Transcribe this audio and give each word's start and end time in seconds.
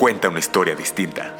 cuenta 0.00 0.30
una 0.30 0.38
historia 0.38 0.74
distinta. 0.74 1.36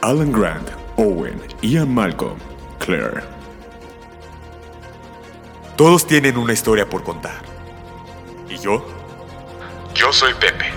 Alan 0.00 0.32
Grant, 0.32 0.66
Owen, 0.96 1.38
Ian 1.60 1.92
Malcolm, 1.92 2.38
Claire. 2.78 3.22
Todos 5.76 6.06
tienen 6.06 6.38
una 6.38 6.54
historia 6.54 6.88
por 6.88 7.02
contar. 7.02 7.42
¿Y 8.48 8.56
yo? 8.56 8.82
Yo 9.94 10.10
soy 10.10 10.32
Pepe. 10.40 10.70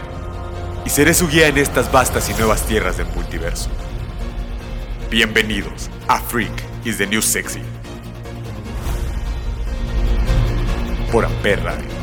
Y 0.86 0.90
seré 0.90 1.14
su 1.14 1.26
guía 1.30 1.48
en 1.48 1.58
estas 1.58 1.90
vastas 1.90 2.30
y 2.30 2.34
nuevas 2.34 2.66
tierras 2.66 2.98
del 2.98 3.08
multiverso. 3.16 3.70
Bienvenidos 5.10 5.90
a 6.10 6.20
Freak 6.20 6.52
is 6.84 6.98
the 6.98 7.08
New 7.08 7.22
Sexy. 7.22 7.62
Por 11.14 11.24
Amper 11.24 11.64
Radio. 11.64 11.99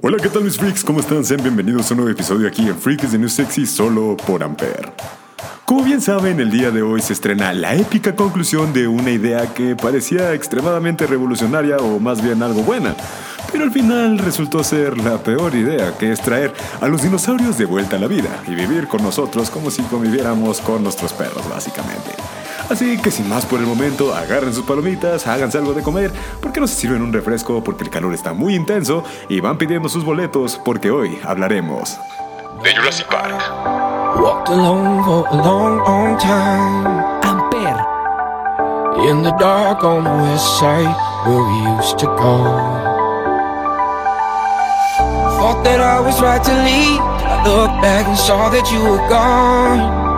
Hola, 0.00 0.16
¿qué 0.22 0.28
tal 0.28 0.44
mis 0.44 0.56
freaks? 0.56 0.84
¿Cómo 0.84 1.00
están? 1.00 1.24
Sean 1.24 1.42
bienvenidos 1.42 1.90
a 1.90 1.94
un 1.94 1.98
nuevo 1.98 2.12
episodio 2.12 2.46
aquí 2.46 2.68
en 2.68 2.78
Freak 2.78 3.02
is 3.02 3.10
the 3.10 3.18
New 3.18 3.28
Sexy 3.28 3.66
solo 3.66 4.16
por 4.16 4.44
Ampere. 4.44 4.92
Como 5.64 5.82
bien 5.82 6.00
saben, 6.00 6.38
el 6.38 6.52
día 6.52 6.70
de 6.70 6.82
hoy 6.82 7.02
se 7.02 7.12
estrena 7.12 7.52
la 7.52 7.74
épica 7.74 8.14
conclusión 8.14 8.72
de 8.72 8.86
una 8.86 9.10
idea 9.10 9.52
que 9.52 9.74
parecía 9.74 10.34
extremadamente 10.34 11.04
revolucionaria 11.08 11.78
o 11.78 11.98
más 11.98 12.22
bien 12.22 12.44
algo 12.44 12.62
buena, 12.62 12.94
pero 13.50 13.64
al 13.64 13.72
final 13.72 14.18
resultó 14.20 14.62
ser 14.62 14.96
la 14.98 15.20
peor 15.20 15.56
idea, 15.56 15.98
que 15.98 16.12
es 16.12 16.20
traer 16.20 16.52
a 16.80 16.86
los 16.86 17.02
dinosaurios 17.02 17.58
de 17.58 17.64
vuelta 17.64 17.96
a 17.96 17.98
la 17.98 18.06
vida 18.06 18.40
y 18.46 18.54
vivir 18.54 18.86
con 18.86 19.02
nosotros 19.02 19.50
como 19.50 19.68
si 19.72 19.82
conviviéramos 19.82 20.60
con 20.60 20.84
nuestros 20.84 21.12
perros, 21.12 21.42
básicamente. 21.50 22.12
Así 22.70 22.98
que 22.98 23.10
sin 23.10 23.28
más 23.28 23.46
por 23.46 23.60
el 23.60 23.66
momento, 23.66 24.14
agarren 24.14 24.52
sus 24.52 24.64
palomitas, 24.64 25.26
háganse 25.26 25.58
algo 25.58 25.72
de 25.72 25.82
comer, 25.82 26.12
porque 26.42 26.60
no 26.60 26.66
se 26.66 26.74
sirven 26.74 27.02
un 27.02 27.12
refresco 27.12 27.64
porque 27.64 27.84
el 27.84 27.90
calor 27.90 28.12
está 28.12 28.34
muy 28.34 28.54
intenso 28.54 29.02
y 29.28 29.40
van 29.40 29.56
pidiendo 29.56 29.88
sus 29.88 30.04
boletos 30.04 30.60
porque 30.62 30.90
hoy 30.90 31.18
hablaremos 31.24 31.98
de 32.62 32.74
Jurassic 32.74 33.06
Park. 33.08 33.40
Walked 34.20 34.48
alone 34.48 35.02
for 35.04 35.26
a 35.28 35.36
long, 35.36 35.78
long 35.84 36.18
time. 36.18 37.04
Amper, 37.22 37.76
In 39.08 39.22
the 39.22 39.30
dark 39.38 39.84
on 39.84 40.02
the 40.02 40.10
west 40.10 40.58
side 40.58 40.92
where 41.24 41.38
we 41.38 41.78
used 41.78 41.98
to 42.00 42.06
go. 42.06 42.42
Thought 45.38 45.62
that 45.62 45.80
I 45.80 46.00
was 46.00 46.20
right 46.20 46.42
to 46.42 46.54
leave. 46.64 47.00
I 47.00 47.46
looked 47.46 47.80
back 47.80 48.08
and 48.08 48.18
saw 48.18 48.48
that 48.50 48.70
you 48.72 48.82
were 48.82 49.08
gone. 49.08 50.17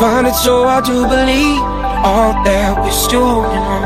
Find 0.00 0.26
it 0.26 0.34
so 0.34 0.64
hard 0.64 0.84
to 0.84 1.08
believe 1.08 1.62
all 2.04 2.34
that 2.44 2.76
we're 2.84 2.90
still 2.92 3.24
holding 3.24 3.58
on. 3.58 3.82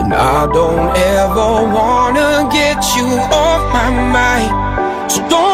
And 0.00 0.12
I 0.12 0.46
don't 0.52 0.96
ever 0.96 1.50
wanna 1.72 2.48
get 2.50 2.82
you 2.96 3.06
off 3.06 3.62
my 3.72 3.90
mind. 4.10 4.50
So 5.12 5.20
don't 5.28 5.49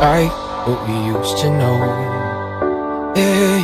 just 0.00 0.34
what 0.66 0.88
we 0.88 0.94
used 1.06 1.38
to 1.38 1.50
know. 1.50 3.12
Hey, 3.14 3.62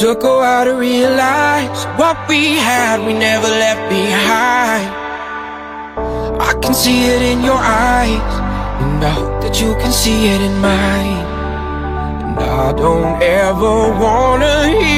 took 0.00 0.22
a 0.22 0.26
while 0.26 0.64
to 0.64 0.74
realize 0.74 1.86
what 1.98 2.16
we 2.28 2.56
had, 2.56 3.04
we 3.06 3.12
never 3.12 3.48
left 3.48 3.88
behind. 3.88 4.90
I 6.40 6.52
can 6.60 6.74
see 6.74 7.06
it 7.06 7.22
in 7.22 7.44
your 7.44 7.56
eyes, 7.56 8.32
and 8.82 9.04
I 9.04 9.10
hope 9.10 9.42
that 9.42 9.60
you 9.60 9.74
can 9.74 9.92
see 9.92 10.28
it 10.34 10.40
in 10.40 10.60
mine. 10.60 11.24
And 12.26 12.38
I 12.38 12.72
don't 12.72 13.22
ever 13.22 13.92
wanna 13.98 14.68
hear 14.68 14.95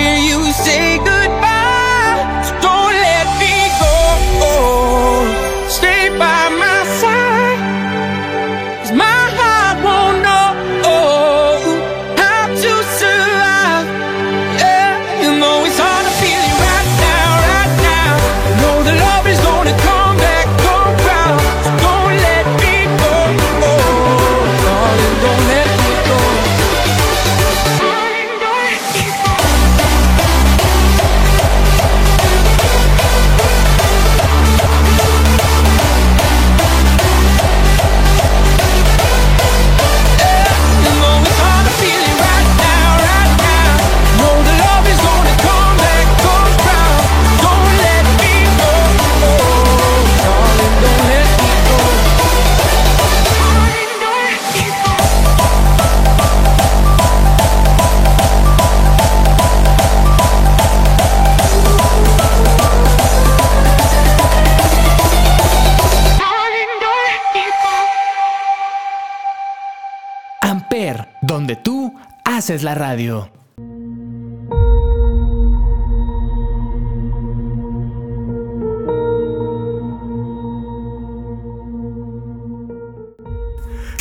haces 72.48 72.62
la 72.62 72.74
radio. 72.74 73.37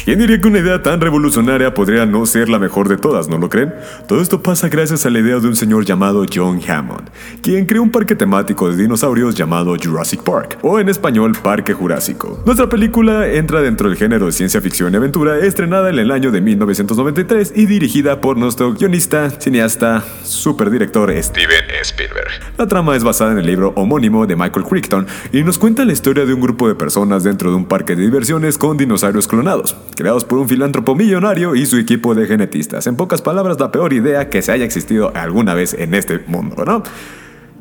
¿Quién 0.07 0.19
diría 0.19 0.39
que 0.39 0.48
una 0.48 0.59
idea 0.59 0.81
tan 0.81 1.01
revolucionaria 1.01 1.74
podría 1.74 2.06
no 2.06 2.25
ser 2.25 2.48
la 2.48 2.59
mejor 2.59 2.88
de 2.88 2.95
todas, 2.95 3.27
no 3.27 3.38
lo 3.38 3.50
creen? 3.50 3.74
Todo 4.07 4.21
esto 4.21 4.42
pasa 4.42 4.69
gracias 4.69 5.06
a 5.06 5.09
la 5.09 5.19
idea 5.19 5.38
de 5.39 5.50
un 5.50 5.56
señor 5.57 5.83
llamado 5.83 6.25
John 6.33 6.62
Hammond, 6.65 7.09
quien 7.42 7.65
creó 7.65 7.83
un 7.83 7.92
parque 7.92 8.15
temático 8.15 8.69
de 8.69 8.77
dinosaurios 8.77 9.36
llamado 9.36 9.75
Jurassic 9.75 10.24
Park, 10.24 10.59
o 10.62 10.80
en 10.80 10.88
español 10.88 11.33
Parque 11.44 11.74
Jurásico. 11.74 12.42
Nuestra 12.45 12.69
película 12.69 13.27
entra 13.27 13.59
dentro 13.59 13.89
del 13.89 13.98
género 13.98 14.27
de 14.27 14.31
ciencia 14.31 14.62
ficción 14.62 14.94
y 14.94 14.95
aventura, 14.95 15.39
estrenada 15.39 15.89
en 15.89 16.00
el 16.00 16.10
año 16.10 16.31
de 16.31 16.39
1993 16.39 17.51
y 17.53 17.65
dirigida 17.65 18.21
por 18.21 18.38
nuestro 18.38 18.71
guionista, 18.75 19.30
cineasta, 19.30 20.06
superdirector 20.24 21.12
Steven 21.21 21.65
Spielberg. 21.81 22.31
La 22.57 22.65
trama 22.65 22.95
es 22.95 23.03
basada 23.03 23.33
en 23.33 23.39
el 23.39 23.45
libro 23.45 23.74
homónimo 23.75 24.25
de 24.25 24.38
Michael 24.38 24.65
Crichton 24.65 25.06
y 25.33 25.44
nos 25.44 25.57
cuenta 25.57 25.83
la 25.83 25.92
historia 25.92 26.25
de 26.25 26.33
un 26.33 26.39
grupo 26.39 26.69
de 26.69 26.75
personas 26.75 27.25
dentro 27.25 27.50
de 27.50 27.57
un 27.57 27.65
parque 27.65 27.98
de 27.98 28.03
diversiones 28.03 28.57
con 28.57 28.77
dinosaurios 28.77 29.27
clonados, 29.27 29.75
creados 29.98 30.24
por 30.24 30.40
un 30.40 30.48
filántropo 30.48 30.96
millonario 30.96 31.56
y 31.56 31.66
su 31.66 31.78
equipo 31.78 32.16
de 32.16 32.28
genetistas. 32.28 32.88
En 32.88 32.96
pocas 32.96 33.22
palabras, 33.22 33.60
la 33.60 33.72
peor 33.72 33.92
idea 33.92 34.30
que 34.30 34.42
se 34.42 34.52
haya 34.52 34.64
existido 34.64 35.12
alguna 35.16 35.54
vez 35.54 35.74
en 35.74 35.94
este 35.94 36.20
mundo, 36.28 36.64
¿no? 36.64 36.84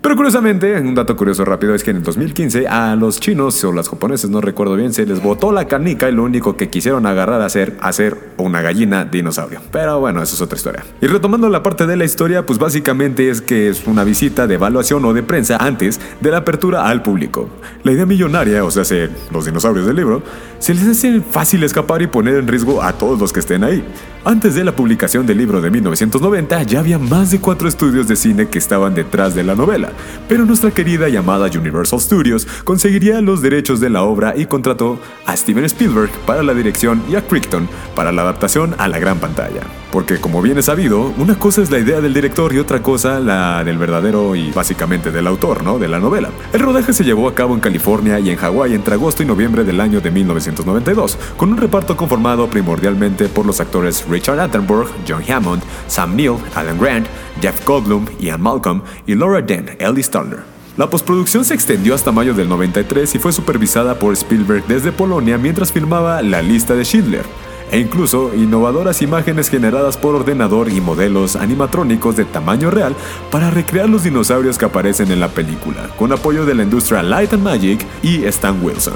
Pero 0.07 0.15
curiosamente, 0.15 0.81
un 0.81 0.95
dato 0.95 1.17
curioso 1.17 1.45
rápido 1.45 1.75
es 1.75 1.83
que 1.83 1.91
en 1.91 1.97
el 1.97 2.05
2015 2.05 2.69
a 2.69 2.95
los 2.95 3.19
chinos 3.19 3.65
o 3.65 3.73
los 3.73 3.89
japoneses, 3.89 4.31
no 4.31 4.41
recuerdo 4.41 4.77
bien, 4.77 4.93
se 4.93 5.05
les 5.05 5.21
botó 5.21 5.51
la 5.51 5.67
canica 5.67 6.09
y 6.09 6.13
lo 6.13 6.23
único 6.23 6.57
que 6.57 6.69
quisieron 6.71 7.07
agarrar 7.07 7.43
a 7.43 7.47
hacer, 7.47 7.77
hacer 7.81 8.17
una 8.37 8.63
gallina 8.63 9.05
dinosaurio. 9.05 9.61
Pero 9.73 9.99
bueno, 9.99 10.23
eso 10.23 10.37
es 10.37 10.41
otra 10.41 10.57
historia. 10.57 10.85
Y 11.01 11.09
retomando 11.09 11.49
la 11.49 11.65
parte 11.65 11.89
de 11.89 11.97
la 11.97 12.05
historia, 12.05 12.47
pues 12.47 12.61
básicamente 12.61 13.29
es 13.29 13.43
que 13.43 13.69
es 13.69 13.85
una 13.89 14.05
visita 14.05 14.47
de 14.47 14.55
evaluación 14.55 15.05
o 15.05 15.13
de 15.13 15.25
prensa 15.25 15.57
antes 15.57 16.01
de 16.21 16.31
la 16.31 16.37
apertura 16.37 16.87
al 16.87 17.03
público. 17.03 17.51
La 17.83 17.91
idea 17.91 18.07
millonaria, 18.07 18.63
o 18.63 18.71
sea, 18.71 18.85
los 19.33 19.45
dinosaurios 19.45 19.87
del 19.89 19.97
libro, 19.97 20.23
se 20.61 20.73
les 20.73 20.87
hace 20.87 21.21
fácil 21.21 21.65
escapar 21.65 22.01
y 22.03 22.07
poner 22.07 22.37
en 22.37 22.47
riesgo 22.47 22.81
a 22.81 22.93
todos 22.93 23.19
los 23.19 23.33
que 23.33 23.41
estén 23.41 23.65
ahí. 23.65 23.85
Antes 24.27 24.57
de 24.57 24.65
la 24.65 24.75
publicación 24.75 25.25
del 25.25 25.39
libro 25.39 25.61
de 25.61 25.71
1990 25.71 26.65
ya 26.65 26.81
había 26.81 26.99
más 26.99 27.31
de 27.31 27.39
cuatro 27.39 27.69
estudios 27.69 28.09
de 28.09 28.17
cine 28.17 28.49
que 28.49 28.59
estaban 28.59 28.93
detrás 28.93 29.37
de 29.37 29.45
la 29.45 29.55
novela, 29.55 29.93
pero 30.29 30.45
nuestra 30.45 30.71
querida 30.71 31.09
llamada 31.09 31.47
Universal 31.47 32.01
Studios 32.01 32.47
conseguiría 32.65 33.21
los 33.21 33.43
derechos 33.43 33.81
de 33.81 33.91
la 33.91 34.03
obra 34.03 34.35
y 34.37 34.47
contrató 34.47 34.99
a 35.25 35.37
Steven 35.37 35.65
Spielberg 35.65 36.11
para 36.27 36.43
la 36.43 36.55
dirección 36.55 37.03
y 37.09 37.17
a 37.17 37.27
Crichton 37.27 37.69
para 37.95 38.13
la 38.13 38.23
adaptación 38.23 38.75
a 38.79 38.89
la 38.89 38.99
gran 38.99 39.19
pantalla. 39.19 39.86
Porque 39.97 40.19
como 40.19 40.43
bien 40.43 40.59
es 40.59 40.67
sabido, 40.67 41.15
una 41.17 41.39
cosa 41.39 41.63
es 41.63 41.71
la 41.71 41.79
idea 41.79 42.03
del 42.03 42.13
director 42.13 42.53
y 42.53 42.59
otra 42.59 42.83
cosa 42.83 43.19
la 43.19 43.65
del 43.65 43.79
verdadero 43.79 44.37
y 44.37 44.51
básicamente 44.51 45.11
del 45.11 45.27
autor, 45.27 45.65
¿no? 45.65 45.79
De 45.79 45.89
la 45.89 45.99
novela. 45.99 46.29
El 46.53 46.61
rodaje 46.61 46.93
se 46.93 47.03
llevó 47.03 47.27
a 47.29 47.35
cabo 47.35 47.55
en 47.55 47.61
California 47.61 48.21
y 48.21 48.29
en 48.29 48.37
Hawái 48.37 48.75
entre 48.75 48.93
agosto 48.93 49.23
y 49.23 49.27
noviembre 49.27 49.65
del 49.65 49.81
año 49.81 50.03
de 50.03 50.11
1992, 50.11 51.17
con 51.39 51.51
un 51.51 51.57
reparto 51.57 51.97
conformado 51.97 52.47
primordialmente 52.51 53.29
por 53.29 53.47
los 53.47 53.59
actores 53.59 54.05
Richard 54.07 54.39
Attenborough, 54.39 54.91
John 55.09 55.23
Hammond, 55.27 55.63
Sam 55.87 56.15
Neill, 56.15 56.37
Alan 56.55 56.79
Grant, 56.79 57.07
Jeff 57.41 57.65
Goldblum, 57.65 58.05
Ian 58.21 58.43
Malcolm 58.43 58.83
y 59.07 59.15
Laura 59.15 59.41
Dern, 59.41 59.79
Ellie 59.79 60.03
Stoller. 60.03 60.41
La 60.77 60.91
postproducción 60.91 61.43
se 61.43 61.55
extendió 61.55 61.95
hasta 61.95 62.13
mayo 62.13 62.35
del 62.35 62.51
93 62.51 63.15
y 63.15 63.19
fue 63.19 63.33
supervisada 63.33 63.99
por 63.99 64.13
Spielberg 64.13 64.67
desde 64.67 64.93
Polonia 64.93 65.39
mientras 65.39 65.73
filmaba 65.73 66.21
La 66.21 66.43
lista 66.43 66.75
de 66.75 66.85
Schindler 66.85 67.25
e 67.71 67.79
incluso 67.79 68.33
innovadoras 68.35 69.03
imágenes 69.03 69.49
generadas 69.49 69.97
por 69.97 70.15
ordenador 70.15 70.69
y 70.69 70.81
modelos 70.81 71.37
animatrónicos 71.37 72.17
de 72.17 72.25
tamaño 72.25 72.71
real 72.71 72.95
para 73.31 73.51
recrear 73.51 73.89
los 73.89 74.05
dinosaurios 74.05 74.59
que 74.59 74.65
aparecen 74.65 75.11
en 75.11 75.21
la 75.21 75.29
película, 75.29 75.89
con 75.99 76.13
apoyo 76.13 76.45
de 76.45 76.55
la 76.55 76.63
industria 76.63 77.03
Light 77.03 77.33
and 77.33 77.43
Magic 77.43 77.85
y 78.03 78.25
Stan 78.25 78.59
Wilson. 78.63 78.95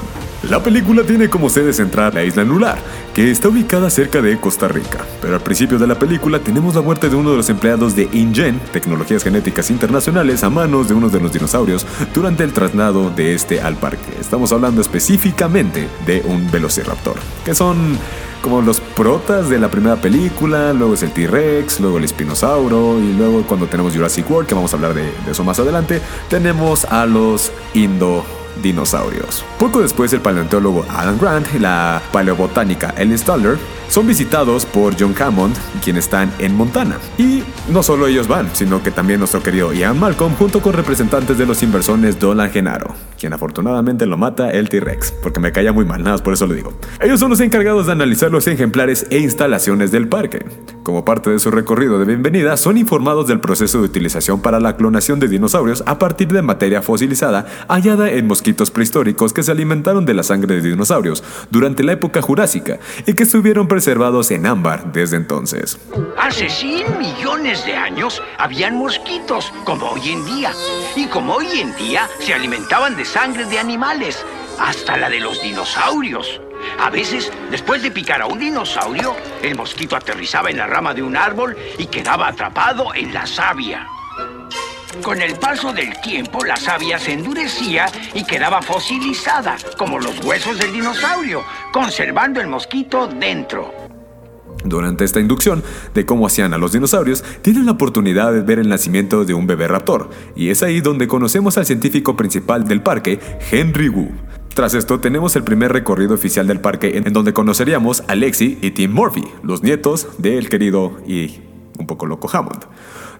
La 0.49 0.63
película 0.63 1.03
tiene 1.03 1.29
como 1.29 1.49
sede 1.49 1.71
central 1.71 2.15
la 2.15 2.23
isla 2.23 2.43
Lular, 2.43 2.79
que 3.13 3.29
está 3.29 3.49
ubicada 3.49 3.91
cerca 3.91 4.21
de 4.21 4.39
Costa 4.39 4.67
Rica, 4.67 5.05
pero 5.21 5.35
al 5.35 5.41
principio 5.41 5.77
de 5.77 5.85
la 5.85 5.99
película 5.99 6.39
tenemos 6.39 6.73
la 6.73 6.81
muerte 6.81 7.09
de 7.09 7.15
uno 7.15 7.31
de 7.31 7.37
los 7.37 7.49
empleados 7.49 7.95
de 7.95 8.09
InGen, 8.11 8.59
Tecnologías 8.71 9.23
Genéticas 9.23 9.69
Internacionales, 9.69 10.43
a 10.43 10.49
manos 10.49 10.87
de 10.87 10.95
uno 10.95 11.09
de 11.09 11.19
los 11.19 11.31
dinosaurios 11.31 11.85
durante 12.13 12.43
el 12.43 12.53
traslado 12.53 13.11
de 13.11 13.35
este 13.35 13.61
al 13.61 13.75
parque. 13.75 14.13
Estamos 14.19 14.51
hablando 14.51 14.81
específicamente 14.81 15.87
de 16.07 16.23
un 16.25 16.49
Velociraptor, 16.49 17.17
que 17.45 17.53
son 17.53 17.99
como 18.41 18.61
los 18.61 18.79
protas 18.81 19.49
de 19.49 19.59
la 19.59 19.69
primera 19.69 19.95
película, 19.95 20.73
luego 20.73 20.93
es 20.95 21.03
el 21.03 21.11
T-Rex, 21.11 21.79
luego 21.79 21.97
el 21.97 22.03
Espinosauro 22.03 22.99
y 22.99 23.13
luego 23.13 23.43
cuando 23.43 23.67
tenemos 23.67 23.93
Jurassic 23.93 24.29
World, 24.29 24.47
que 24.47 24.55
vamos 24.55 24.73
a 24.73 24.75
hablar 24.75 24.93
de, 24.93 25.11
eso 25.29 25.43
más 25.43 25.59
adelante, 25.59 26.01
tenemos 26.29 26.85
a 26.85 27.05
los 27.05 27.51
Indo 27.73 28.25
dinosaurios. 28.61 29.45
Poco 29.57 29.81
después 29.81 30.11
el 30.13 30.21
paleontólogo 30.21 30.85
Alan 30.89 31.17
Grant 31.17 31.47
y 31.55 31.59
la 31.59 32.01
paleobotánica 32.11 32.93
Ellen 32.97 33.17
Stoller 33.17 33.57
son 33.87 34.07
visitados 34.07 34.65
por 34.65 34.95
John 34.99 35.15
Hammond, 35.19 35.55
quienes 35.83 36.05
están 36.05 36.31
en 36.39 36.55
Montana. 36.55 36.97
Y 37.17 37.43
no 37.69 37.83
solo 37.83 38.07
ellos 38.07 38.27
van, 38.27 38.49
sino 38.53 38.81
que 38.81 38.91
también 38.91 39.19
nuestro 39.19 39.43
querido 39.43 39.73
Ian 39.73 39.99
Malcolm 39.99 40.35
junto 40.35 40.61
con 40.61 40.73
representantes 40.73 41.37
de 41.37 41.45
los 41.45 41.61
inversores 41.63 42.19
Dolan 42.19 42.51
Genaro, 42.51 42.95
quien 43.21 43.33
afortunadamente 43.33 44.07
lo 44.07 44.17
mata 44.17 44.49
el 44.49 44.67
T-Rex, 44.67 45.11
porque 45.21 45.39
me 45.39 45.51
caía 45.51 45.71
muy 45.71 45.85
mal, 45.85 46.03
nada 46.03 46.17
por 46.17 46.33
eso 46.33 46.47
lo 46.47 46.55
digo. 46.55 46.73
Ellos 46.99 47.19
son 47.19 47.29
los 47.29 47.39
encargados 47.39 47.85
de 47.85 47.91
analizar 47.91 48.31
los 48.31 48.47
ejemplares 48.47 49.05
e 49.11 49.19
instalaciones 49.19 49.91
del 49.91 50.07
parque. 50.07 50.43
Como 50.81 51.05
parte 51.05 51.29
de 51.29 51.37
su 51.37 51.51
recorrido 51.51 51.99
de 51.99 52.05
bienvenida, 52.05 52.57
son 52.57 52.79
informados 52.79 53.27
del 53.27 53.39
proceso 53.39 53.77
de 53.77 53.85
utilización 53.85 54.41
para 54.41 54.59
la 54.59 54.75
clonación 54.75 55.19
de 55.19 55.27
dinosaurios 55.27 55.83
a 55.85 55.99
partir 55.99 56.29
de 56.29 56.41
materia 56.41 56.81
fosilizada 56.81 57.45
hallada 57.67 58.09
en 58.09 58.25
mosquitos 58.25 58.71
prehistóricos 58.71 59.33
que 59.33 59.43
se 59.43 59.51
alimentaron 59.51 60.07
de 60.07 60.15
la 60.15 60.23
sangre 60.23 60.55
de 60.55 60.69
dinosaurios 60.69 61.23
durante 61.51 61.83
la 61.83 61.91
época 61.91 62.23
jurásica 62.23 62.79
y 63.05 63.13
que 63.13 63.23
estuvieron 63.23 63.67
preservados 63.67 64.31
en 64.31 64.47
ámbar 64.47 64.91
desde 64.93 65.17
entonces. 65.17 65.77
Hace 66.17 66.49
100 66.49 66.97
millones 66.97 67.63
de 67.67 67.75
años 67.75 68.19
habían 68.39 68.77
mosquitos, 68.77 69.53
como 69.63 69.91
hoy 69.91 70.09
en 70.09 70.25
día. 70.25 70.51
Y 70.95 71.05
como 71.05 71.35
hoy 71.35 71.45
en 71.59 71.75
día 71.75 72.09
se 72.19 72.33
alimentaban 72.33 72.95
de 72.97 73.05
sangre 73.11 73.43
de 73.43 73.59
animales, 73.59 74.25
hasta 74.57 74.95
la 74.95 75.09
de 75.09 75.19
los 75.19 75.41
dinosaurios. 75.41 76.39
A 76.79 76.89
veces, 76.89 77.29
después 77.49 77.83
de 77.83 77.91
picar 77.91 78.21
a 78.21 78.25
un 78.25 78.39
dinosaurio, 78.39 79.15
el 79.41 79.55
mosquito 79.55 79.97
aterrizaba 79.97 80.49
en 80.49 80.57
la 80.57 80.67
rama 80.67 80.93
de 80.93 81.03
un 81.03 81.17
árbol 81.17 81.57
y 81.77 81.87
quedaba 81.87 82.29
atrapado 82.29 82.95
en 82.95 83.13
la 83.13 83.27
savia. 83.27 83.85
Con 85.03 85.21
el 85.21 85.35
paso 85.35 85.73
del 85.73 85.99
tiempo, 85.99 86.45
la 86.45 86.55
savia 86.55 86.97
se 86.99 87.11
endurecía 87.11 87.87
y 88.13 88.23
quedaba 88.23 88.61
fosilizada, 88.61 89.57
como 89.77 89.99
los 89.99 90.23
huesos 90.23 90.57
del 90.57 90.71
dinosaurio, 90.71 91.43
conservando 91.73 92.39
el 92.39 92.47
mosquito 92.47 93.07
dentro. 93.07 93.90
Durante 94.63 95.05
esta 95.05 95.19
inducción 95.19 95.63
de 95.93 96.05
cómo 96.05 96.27
hacían 96.27 96.53
a 96.53 96.57
los 96.57 96.71
dinosaurios, 96.71 97.23
tienen 97.41 97.65
la 97.65 97.71
oportunidad 97.71 98.31
de 98.31 98.41
ver 98.41 98.59
el 98.59 98.69
nacimiento 98.69 99.25
de 99.25 99.33
un 99.33 99.47
bebé 99.47 99.67
raptor, 99.67 100.09
y 100.35 100.49
es 100.49 100.61
ahí 100.63 100.81
donde 100.81 101.07
conocemos 101.07 101.57
al 101.57 101.65
científico 101.65 102.15
principal 102.15 102.65
del 102.65 102.81
parque, 102.81 103.19
Henry 103.51 103.89
Wu. 103.89 104.11
Tras 104.53 104.73
esto 104.73 104.99
tenemos 104.99 105.35
el 105.35 105.43
primer 105.43 105.71
recorrido 105.71 106.13
oficial 106.13 106.45
del 106.45 106.59
parque 106.59 106.97
en 106.97 107.13
donde 107.13 107.31
conoceríamos 107.33 108.03
a 108.07 108.15
Lexi 108.15 108.59
y 108.61 108.71
Tim 108.71 108.91
Murphy, 108.91 109.23
los 109.43 109.63
nietos 109.63 110.07
del 110.17 110.49
querido 110.49 110.97
y 111.07 111.39
un 111.79 111.87
poco 111.87 112.05
loco 112.05 112.29
Hammond. 112.31 112.65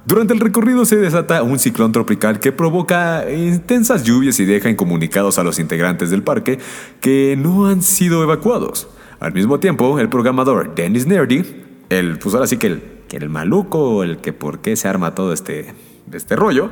Durante 0.05 0.33
el 0.33 0.39
recorrido 0.39 0.83
se 0.83 0.97
desata 0.97 1.43
un 1.43 1.59
ciclón 1.59 1.91
tropical 1.91 2.39
que 2.39 2.51
provoca 2.51 3.31
intensas 3.31 4.03
lluvias 4.03 4.39
y 4.39 4.45
deja 4.45 4.69
incomunicados 4.69 5.39
a 5.39 5.43
los 5.43 5.59
integrantes 5.59 6.09
del 6.09 6.23
parque 6.23 6.59
que 6.99 7.37
no 7.37 7.67
han 7.67 7.81
sido 7.81 8.23
evacuados. 8.23 8.87
Al 9.21 9.33
mismo 9.33 9.59
tiempo, 9.59 9.99
el 9.99 10.09
programador 10.09 10.73
Dennis 10.73 11.05
Nerdy, 11.05 11.45
el, 11.89 12.17
pues 12.17 12.33
ahora 12.33 12.47
sí 12.47 12.57
que 12.57 12.65
el, 12.65 12.81
el 13.11 13.29
maluco, 13.29 14.03
el 14.03 14.17
que 14.17 14.33
por 14.33 14.61
qué 14.61 14.75
se 14.75 14.87
arma 14.87 15.13
todo 15.13 15.31
este, 15.31 15.75
este 16.11 16.35
rollo, 16.35 16.71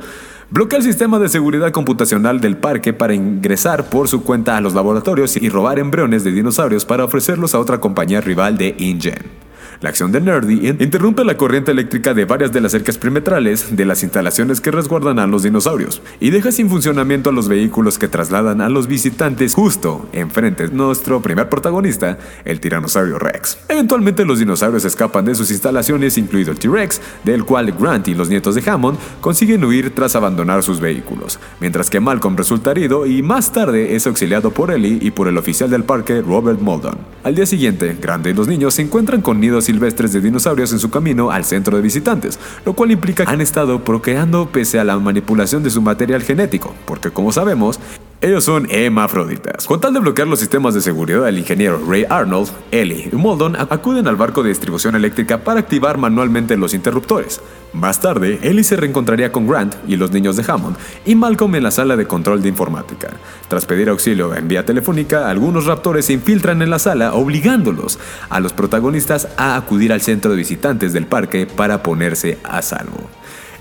bloquea 0.50 0.80
el 0.80 0.84
sistema 0.84 1.20
de 1.20 1.28
seguridad 1.28 1.70
computacional 1.70 2.40
del 2.40 2.56
parque 2.56 2.92
para 2.92 3.14
ingresar 3.14 3.88
por 3.88 4.08
su 4.08 4.24
cuenta 4.24 4.56
a 4.56 4.60
los 4.60 4.74
laboratorios 4.74 5.36
y 5.36 5.48
robar 5.48 5.78
embriones 5.78 6.24
de 6.24 6.32
dinosaurios 6.32 6.84
para 6.84 7.04
ofrecerlos 7.04 7.54
a 7.54 7.60
otra 7.60 7.78
compañía 7.78 8.20
rival 8.20 8.58
de 8.58 8.74
InGen. 8.78 9.49
La 9.80 9.88
acción 9.88 10.12
de 10.12 10.20
Nerdy 10.20 10.76
interrumpe 10.78 11.24
la 11.24 11.38
corriente 11.38 11.70
eléctrica 11.70 12.12
de 12.12 12.26
varias 12.26 12.52
de 12.52 12.60
las 12.60 12.72
cercas 12.72 12.98
perimetrales 12.98 13.74
de 13.74 13.86
las 13.86 14.02
instalaciones 14.02 14.60
que 14.60 14.70
resguardan 14.70 15.18
a 15.18 15.26
los 15.26 15.42
dinosaurios 15.42 16.02
y 16.20 16.28
deja 16.28 16.52
sin 16.52 16.68
funcionamiento 16.68 17.30
a 17.30 17.32
los 17.32 17.48
vehículos 17.48 17.98
que 17.98 18.06
trasladan 18.06 18.60
a 18.60 18.68
los 18.68 18.88
visitantes 18.88 19.54
justo 19.54 20.06
enfrente 20.12 20.68
de 20.68 20.74
nuestro 20.74 21.22
primer 21.22 21.48
protagonista, 21.48 22.18
el 22.44 22.60
tiranosaurio 22.60 23.18
Rex. 23.18 23.56
Eventualmente 23.70 24.26
los 24.26 24.38
dinosaurios 24.38 24.84
escapan 24.84 25.24
de 25.24 25.34
sus 25.34 25.50
instalaciones, 25.50 26.18
incluido 26.18 26.52
el 26.52 26.58
T-Rex, 26.58 27.00
del 27.24 27.46
cual 27.46 27.72
Grant 27.72 28.06
y 28.08 28.14
los 28.14 28.28
nietos 28.28 28.56
de 28.56 28.70
Hammond 28.70 28.98
consiguen 29.22 29.64
huir 29.64 29.94
tras 29.94 30.14
abandonar 30.14 30.62
sus 30.62 30.78
vehículos, 30.78 31.40
mientras 31.58 31.88
que 31.88 32.00
Malcolm 32.00 32.36
resulta 32.36 32.72
herido 32.72 33.06
y 33.06 33.22
más 33.22 33.50
tarde 33.50 33.96
es 33.96 34.06
auxiliado 34.06 34.50
por 34.50 34.72
Ellie 34.72 34.98
y 35.00 35.10
por 35.10 35.26
el 35.26 35.38
oficial 35.38 35.70
del 35.70 35.84
parque 35.84 36.20
Robert 36.20 36.60
Muldoon. 36.60 36.98
Al 37.22 37.34
día 37.34 37.46
siguiente, 37.46 37.96
Grant 37.98 38.26
y 38.26 38.34
los 38.34 38.46
niños 38.46 38.74
se 38.74 38.82
encuentran 38.82 39.22
con 39.22 39.40
nidos 39.40 39.69
silvestres 39.70 40.12
de 40.12 40.20
dinosaurios 40.20 40.72
en 40.72 40.80
su 40.80 40.90
camino 40.90 41.30
al 41.30 41.44
centro 41.44 41.76
de 41.76 41.82
visitantes, 41.82 42.40
lo 42.64 42.72
cual 42.72 42.90
implica 42.90 43.24
que 43.24 43.30
han 43.30 43.40
estado 43.40 43.84
procreando 43.84 44.48
pese 44.50 44.80
a 44.80 44.84
la 44.84 44.98
manipulación 44.98 45.62
de 45.62 45.70
su 45.70 45.80
material 45.80 46.22
genético, 46.22 46.74
porque 46.86 47.10
como 47.10 47.30
sabemos, 47.30 47.78
Ellos 48.22 48.44
son 48.44 48.66
hemafroditas. 48.68 49.66
Con 49.66 49.80
tal 49.80 49.94
de 49.94 50.00
bloquear 50.00 50.28
los 50.28 50.40
sistemas 50.40 50.74
de 50.74 50.82
seguridad 50.82 51.24
del 51.24 51.38
ingeniero 51.38 51.80
Ray 51.88 52.04
Arnold, 52.06 52.50
Ellie 52.70 53.08
y 53.10 53.16
Moldon 53.16 53.56
acuden 53.56 54.06
al 54.06 54.16
barco 54.16 54.42
de 54.42 54.50
distribución 54.50 54.94
eléctrica 54.94 55.38
para 55.38 55.60
activar 55.60 55.96
manualmente 55.96 56.58
los 56.58 56.74
interruptores. 56.74 57.40
Más 57.72 57.98
tarde, 57.98 58.38
Ellie 58.42 58.62
se 58.62 58.76
reencontraría 58.76 59.32
con 59.32 59.48
Grant 59.48 59.74
y 59.88 59.96
los 59.96 60.10
niños 60.10 60.36
de 60.36 60.44
Hammond 60.46 60.76
y 61.06 61.14
Malcolm 61.14 61.54
en 61.54 61.62
la 61.62 61.70
sala 61.70 61.96
de 61.96 62.06
control 62.06 62.42
de 62.42 62.50
informática. 62.50 63.08
Tras 63.48 63.64
pedir 63.64 63.88
auxilio 63.88 64.34
en 64.34 64.48
vía 64.48 64.66
telefónica, 64.66 65.30
algunos 65.30 65.64
raptores 65.64 66.04
se 66.04 66.12
infiltran 66.12 66.60
en 66.60 66.68
la 66.68 66.78
sala 66.78 67.14
obligándolos 67.14 67.98
a 68.28 68.38
los 68.40 68.52
protagonistas 68.52 69.28
a 69.38 69.56
acudir 69.56 69.94
al 69.94 70.02
centro 70.02 70.30
de 70.30 70.36
visitantes 70.36 70.92
del 70.92 71.06
parque 71.06 71.46
para 71.46 71.82
ponerse 71.82 72.36
a 72.44 72.60
salvo. 72.60 73.08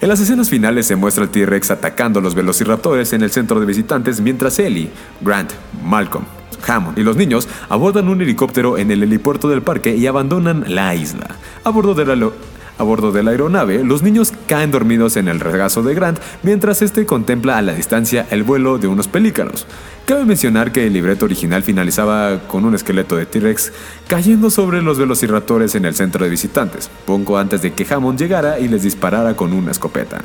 En 0.01 0.08
las 0.08 0.22
escenas 0.22 0.50
finales 0.50 0.88
se 0.88 0.96
muestra 0.96 1.25
el 1.25 1.29
T-Rex 1.29 1.72
atacando 1.72 2.20
a 2.20 2.24
los 2.24 2.34
velociraptores 2.34 3.12
en 3.12 3.22
el 3.22 3.32
centro 3.32 3.60
de 3.60 3.65
visitantes 3.65 4.22
mientras 4.22 4.58
Ellie, 4.58 4.89
Grant, 5.20 5.51
Malcolm, 5.84 6.24
Hammond 6.65 6.98
y 6.98 7.03
los 7.03 7.18
niños 7.18 7.50
abordan 7.68 8.08
un 8.08 8.22
helicóptero 8.22 8.77
en 8.77 8.91
el 8.91 9.03
helipuerto 9.03 9.50
del 9.50 9.62
parque 9.62 9.98
y 9.98 10.08
abandonan 10.08 10.63
la 10.68 10.96
isla. 10.96 11.36
A 11.65 11.70
bordo 11.70 11.96
de 11.96 12.06
la, 12.06 12.32
a 12.79 12.83
bordo 12.83 13.12
de 13.12 13.21
la 13.21 13.31
aeronave, 13.31 13.83
los 13.83 14.01
niños 14.01 14.33
caen 14.48 14.71
dormidos 14.71 15.17
en 15.17 15.27
el 15.27 15.39
regazo 15.39 15.83
de 15.83 15.93
Grant 15.93 16.19
mientras 16.41 16.81
este 16.81 17.05
contempla 17.05 17.57
a 17.57 17.62
la 17.62 17.74
distancia 17.74 18.25
el 18.31 18.43
vuelo 18.43 18.79
de 18.79 18.88
unos 18.88 19.07
pelícanos. 19.07 19.67
Cabe 20.05 20.25
mencionar 20.25 20.71
que 20.71 20.88
el 20.88 20.93
libreto 20.93 21.25
original 21.25 21.62
finalizaba 21.62 22.39
con 22.48 22.65
un 22.65 22.74
esqueleto 22.74 23.15
de 23.15 23.27
T-Rex 23.27 23.74
cayendo 24.07 24.50
sobre 24.50 24.81
los 24.81 24.98
velociraptores 24.98 25.75
en 25.75 25.86
el 25.86 25.93
centro 25.93 26.24
de 26.24 26.31
visitantes, 26.31 26.89
poco 27.05 27.38
antes 27.38 27.62
de 27.62 27.74
que 27.74 27.86
Hammond 27.93 28.17
llegara 28.17 28.59
y 28.59 28.67
les 28.67 28.81
disparara 28.81 29.36
con 29.36 29.53
una 29.53 29.71
escopeta. 29.71 30.21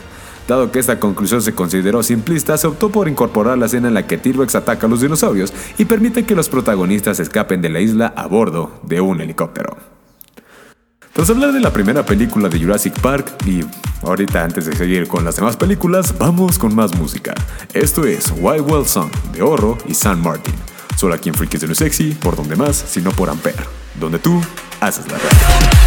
Dado 0.46 0.70
que 0.70 0.78
esta 0.78 1.00
conclusión 1.00 1.42
se 1.42 1.54
consideró 1.54 2.02
simplista, 2.02 2.56
se 2.56 2.66
optó 2.66 2.90
por 2.90 3.08
incorporar 3.08 3.58
la 3.58 3.66
escena 3.66 3.88
en 3.88 3.94
la 3.94 4.06
que 4.06 4.18
T-Rex 4.18 4.54
ataca 4.54 4.86
a 4.86 4.90
los 4.90 5.00
dinosaurios 5.00 5.52
y 5.78 5.86
permite 5.86 6.24
que 6.24 6.34
los 6.36 6.48
protagonistas 6.48 7.18
escapen 7.18 7.62
de 7.62 7.70
la 7.70 7.80
isla 7.80 8.12
a 8.14 8.26
bordo 8.26 8.70
de 8.84 9.00
un 9.00 9.20
helicóptero. 9.20 9.93
Tras 11.14 11.30
hablar 11.30 11.52
de 11.52 11.60
la 11.60 11.72
primera 11.72 12.04
película 12.04 12.48
de 12.48 12.58
Jurassic 12.58 13.00
Park 13.00 13.36
y 13.46 13.60
ahorita 14.02 14.42
antes 14.42 14.66
de 14.66 14.74
seguir 14.74 15.06
con 15.06 15.24
las 15.24 15.36
demás 15.36 15.56
películas, 15.56 16.12
vamos 16.18 16.58
con 16.58 16.74
más 16.74 16.92
música. 16.96 17.32
Esto 17.72 18.04
es 18.04 18.32
Wild 18.36 18.68
Wild 18.68 18.86
Song 18.88 19.12
de 19.32 19.40
Oro 19.40 19.78
y 19.86 19.94
San 19.94 20.20
Martin. 20.20 20.54
Solo 20.96 21.14
aquí 21.14 21.28
en 21.28 21.36
Freakies 21.36 21.60
de 21.60 21.68
lo 21.68 21.74
Sexy, 21.76 22.14
por 22.14 22.34
donde 22.34 22.56
más, 22.56 22.74
sino 22.74 23.12
por 23.12 23.30
Ampere, 23.30 23.62
donde 24.00 24.18
tú 24.18 24.42
haces 24.80 25.06
la 25.06 25.18
radio. 25.18 25.83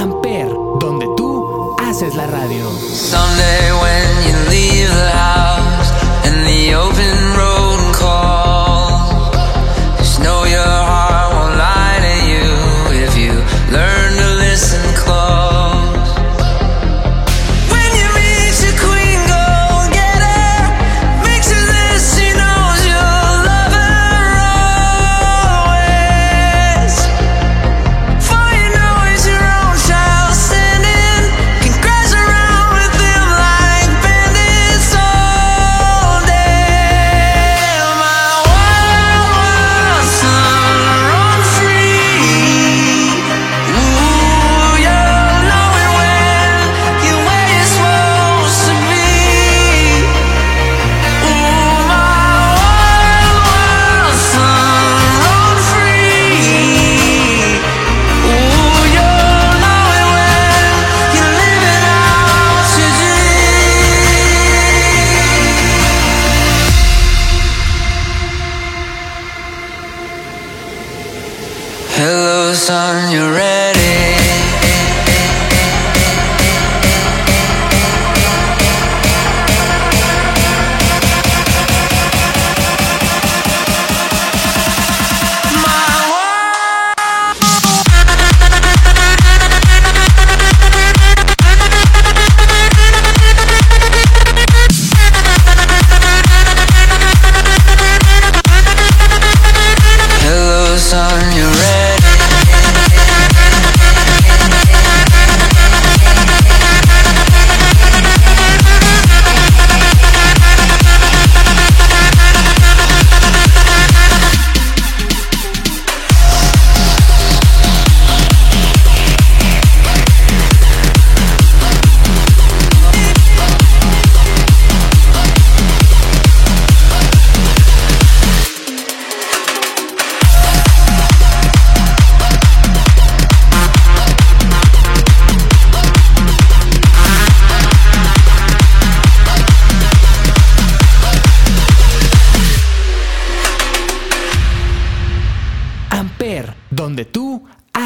Amper, 0.00 0.48
donde 0.80 1.06
tú 1.14 1.76
haces 1.78 2.14
la 2.14 2.26
radio. 2.26 2.70
Someday 2.78 3.70
when 3.82 4.08
you 4.26 4.34
leave 4.48 4.88
the 4.88 5.10
house 5.10 5.92
and 6.24 6.46
the 6.46 6.74
open 6.74 7.09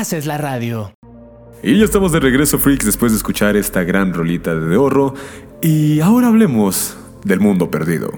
haces 0.00 0.26
la 0.26 0.38
radio. 0.38 0.92
Y 1.62 1.78
ya 1.78 1.84
estamos 1.84 2.12
de 2.12 2.20
regreso, 2.20 2.58
freaks, 2.58 2.84
después 2.84 3.12
de 3.12 3.16
escuchar 3.16 3.56
esta 3.56 3.84
gran 3.84 4.12
rolita 4.12 4.54
de 4.54 4.76
Horro. 4.76 5.14
Y 5.62 6.00
ahora 6.00 6.28
hablemos 6.28 6.96
del 7.24 7.40
mundo 7.40 7.70
perdido. 7.70 8.12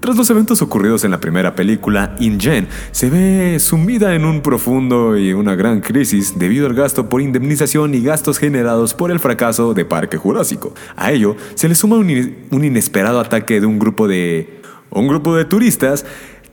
Tras 0.00 0.16
los 0.16 0.28
eventos 0.30 0.62
ocurridos 0.62 1.04
en 1.04 1.10
la 1.10 1.20
primera 1.20 1.54
película, 1.54 2.16
InGen 2.18 2.68
se 2.90 3.10
ve 3.10 3.58
sumida 3.58 4.14
en 4.14 4.24
un 4.24 4.40
profundo 4.40 5.16
y 5.16 5.34
una 5.34 5.54
gran 5.54 5.80
crisis 5.80 6.38
debido 6.38 6.66
al 6.66 6.74
gasto 6.74 7.08
por 7.08 7.20
indemnización 7.20 7.94
y 7.94 8.00
gastos 8.00 8.38
generados 8.38 8.94
por 8.94 9.10
el 9.10 9.18
fracaso 9.18 9.74
de 9.74 9.84
Parque 9.84 10.16
Jurásico. 10.16 10.74
A 10.96 11.12
ello 11.12 11.36
se 11.54 11.68
le 11.68 11.74
suma 11.74 11.96
un, 11.96 12.36
un 12.50 12.64
inesperado 12.64 13.20
ataque 13.20 13.60
de 13.60 13.66
un 13.66 13.78
grupo 13.78 14.08
de 14.08 14.60
un 14.90 15.06
grupo 15.06 15.36
de 15.36 15.44
turistas 15.44 16.06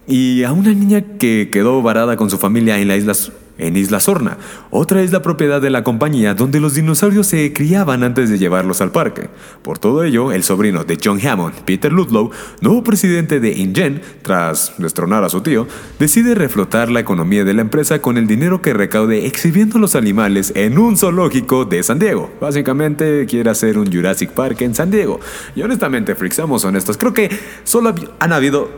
y 0.07 0.43
a 0.43 0.51
una 0.51 0.73
niña 0.73 1.01
que 1.17 1.49
quedó 1.51 1.81
varada 1.81 2.17
con 2.17 2.29
su 2.29 2.37
familia 2.37 2.77
en 2.79 2.87
la 2.87 2.97
isla 2.97 3.13
en 3.57 3.75
Isla 3.75 3.99
Sorna, 3.99 4.37
otra 4.69 5.03
isla 5.03 5.21
propiedad 5.21 5.61
de 5.61 5.69
la 5.69 5.83
compañía 5.83 6.33
donde 6.33 6.59
los 6.59 6.75
dinosaurios 6.75 7.27
se 7.27 7.53
criaban 7.53 8.03
antes 8.03 8.29
de 8.29 8.37
llevarlos 8.37 8.81
al 8.81 8.91
parque. 8.91 9.29
Por 9.61 9.79
todo 9.79 10.03
ello, 10.03 10.31
el 10.31 10.43
sobrino 10.43 10.83
de 10.83 10.97
John 11.03 11.19
Hammond, 11.25 11.55
Peter 11.65 11.91
Ludlow, 11.91 12.31
nuevo 12.61 12.83
presidente 12.83 13.39
de 13.39 13.51
InGen, 13.51 14.01
tras 14.21 14.73
destronar 14.77 15.23
a 15.23 15.29
su 15.29 15.41
tío, 15.41 15.67
decide 15.99 16.35
reflotar 16.35 16.89
la 16.89 16.99
economía 16.99 17.43
de 17.43 17.53
la 17.53 17.61
empresa 17.61 18.01
con 18.01 18.17
el 18.17 18.27
dinero 18.27 18.61
que 18.61 18.73
recaude 18.73 19.25
exhibiendo 19.25 19.79
los 19.79 19.95
animales 19.95 20.53
en 20.55 20.77
un 20.77 20.97
zoológico 20.97 21.65
de 21.65 21.83
San 21.83 21.99
Diego. 21.99 22.31
Básicamente 22.39 23.25
quiere 23.27 23.49
hacer 23.49 23.77
un 23.77 23.91
Jurassic 23.91 24.31
Park 24.31 24.61
en 24.61 24.75
San 24.75 24.91
Diego. 24.91 25.19
Y 25.55 25.61
honestamente, 25.61 26.15
freaks, 26.15 26.39
honestos, 26.39 26.97
creo 26.97 27.13
que 27.13 27.29
solo 27.63 27.93
han 28.19 28.33
habido 28.33 28.69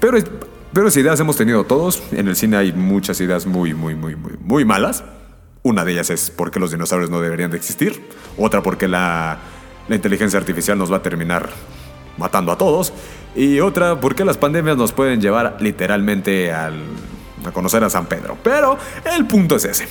pero, 0.00 0.18
pero 0.76 0.88
ideas 0.88 1.18
hemos 1.20 1.38
tenido 1.38 1.64
todos. 1.64 2.02
En 2.12 2.28
el 2.28 2.36
cine 2.36 2.58
hay 2.58 2.70
muchas 2.70 3.18
ideas 3.22 3.46
muy, 3.46 3.72
muy, 3.72 3.94
muy, 3.94 4.14
muy, 4.14 4.34
muy 4.38 4.66
malas. 4.66 5.04
Una 5.62 5.86
de 5.86 5.92
ellas 5.92 6.10
es 6.10 6.30
por 6.30 6.50
qué 6.50 6.60
los 6.60 6.70
dinosaurios 6.70 7.08
no 7.08 7.18
deberían 7.18 7.50
de 7.50 7.56
existir. 7.56 8.10
Otra 8.36 8.62
porque 8.62 8.86
la, 8.86 9.38
la 9.88 9.96
inteligencia 9.96 10.38
artificial 10.38 10.76
nos 10.76 10.92
va 10.92 10.98
a 10.98 11.02
terminar 11.02 11.48
matando 12.18 12.52
a 12.52 12.58
todos. 12.58 12.92
Y 13.34 13.60
otra 13.60 13.98
porque 13.98 14.22
las 14.26 14.36
pandemias 14.36 14.76
nos 14.76 14.92
pueden 14.92 15.18
llevar 15.18 15.56
literalmente 15.60 16.52
al, 16.52 16.82
a 17.46 17.52
conocer 17.52 17.82
a 17.82 17.88
San 17.88 18.04
Pedro. 18.04 18.36
Pero 18.42 18.76
el 19.16 19.26
punto 19.26 19.56
es 19.56 19.64
ese. 19.64 19.88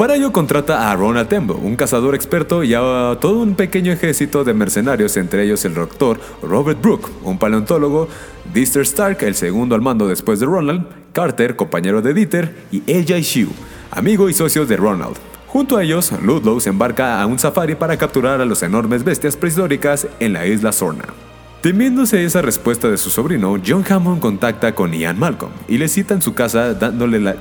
Para 0.00 0.14
ello 0.14 0.32
contrata 0.32 0.90
a 0.90 0.96
Ronald 0.96 1.28
Tembo, 1.28 1.56
un 1.56 1.76
cazador 1.76 2.14
experto, 2.14 2.64
y 2.64 2.72
a 2.72 3.18
todo 3.20 3.40
un 3.40 3.54
pequeño 3.54 3.92
ejército 3.92 4.44
de 4.44 4.54
mercenarios, 4.54 5.18
entre 5.18 5.44
ellos 5.44 5.62
el 5.66 5.74
doctor 5.74 6.18
Robert 6.42 6.80
Brooke, 6.80 7.10
un 7.22 7.38
paleontólogo, 7.38 8.08
Dister 8.50 8.80
Stark, 8.80 9.18
el 9.20 9.34
segundo 9.34 9.74
al 9.74 9.82
mando 9.82 10.08
después 10.08 10.40
de 10.40 10.46
Ronald, 10.46 10.86
Carter, 11.12 11.54
compañero 11.54 12.00
de 12.00 12.14
Dieter, 12.14 12.54
y 12.72 12.78
AJ 12.90 13.20
Shu, 13.20 13.48
amigo 13.90 14.30
y 14.30 14.32
socio 14.32 14.64
de 14.64 14.78
Ronald. 14.78 15.16
Junto 15.48 15.76
a 15.76 15.82
ellos, 15.82 16.12
Ludlow 16.22 16.60
se 16.60 16.70
embarca 16.70 17.20
a 17.20 17.26
un 17.26 17.38
safari 17.38 17.74
para 17.74 17.98
capturar 17.98 18.40
a 18.40 18.46
las 18.46 18.62
enormes 18.62 19.04
bestias 19.04 19.36
prehistóricas 19.36 20.08
en 20.18 20.32
la 20.32 20.46
isla 20.46 20.72
Sorna. 20.72 21.04
Temiéndose 21.60 22.24
esa 22.24 22.40
respuesta 22.40 22.88
de 22.88 22.96
su 22.96 23.10
sobrino, 23.10 23.58
John 23.62 23.84
Hammond 23.86 24.22
contacta 24.22 24.74
con 24.74 24.94
Ian 24.94 25.18
Malcolm 25.18 25.52
y 25.68 25.76
le 25.76 25.88
cita 25.88 26.14
en 26.14 26.22
su 26.22 26.32
casa 26.32 26.72
dándole 26.72 27.20
la, 27.20 27.36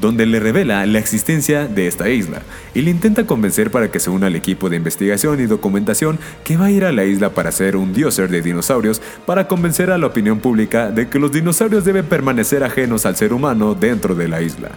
donde 0.00 0.26
le 0.26 0.40
revela 0.40 0.84
la 0.86 0.98
existencia 0.98 1.66
de 1.66 1.86
esta 1.86 2.08
isla 2.08 2.42
y 2.74 2.82
le 2.82 2.90
intenta 2.90 3.26
convencer 3.26 3.70
para 3.70 3.90
que 3.90 4.00
se 4.00 4.10
una 4.10 4.28
al 4.28 4.36
equipo 4.36 4.68
de 4.68 4.76
investigación 4.76 5.40
y 5.40 5.46
documentación 5.46 6.18
que 6.44 6.56
va 6.56 6.66
a 6.66 6.70
ir 6.70 6.84
a 6.84 6.92
la 6.92 7.04
isla 7.04 7.30
para 7.30 7.50
hacer 7.50 7.76
un 7.76 7.92
dioser 7.92 8.30
de 8.30 8.42
dinosaurios 8.42 9.02
para 9.26 9.46
convencer 9.48 9.90
a 9.90 9.98
la 9.98 10.06
opinión 10.06 10.40
pública 10.40 10.90
de 10.90 11.08
que 11.08 11.18
los 11.18 11.32
dinosaurios 11.32 11.84
deben 11.84 12.06
permanecer 12.06 12.64
ajenos 12.64 13.06
al 13.06 13.16
ser 13.16 13.32
humano 13.32 13.74
dentro 13.74 14.14
de 14.14 14.28
la 14.28 14.42
isla. 14.42 14.70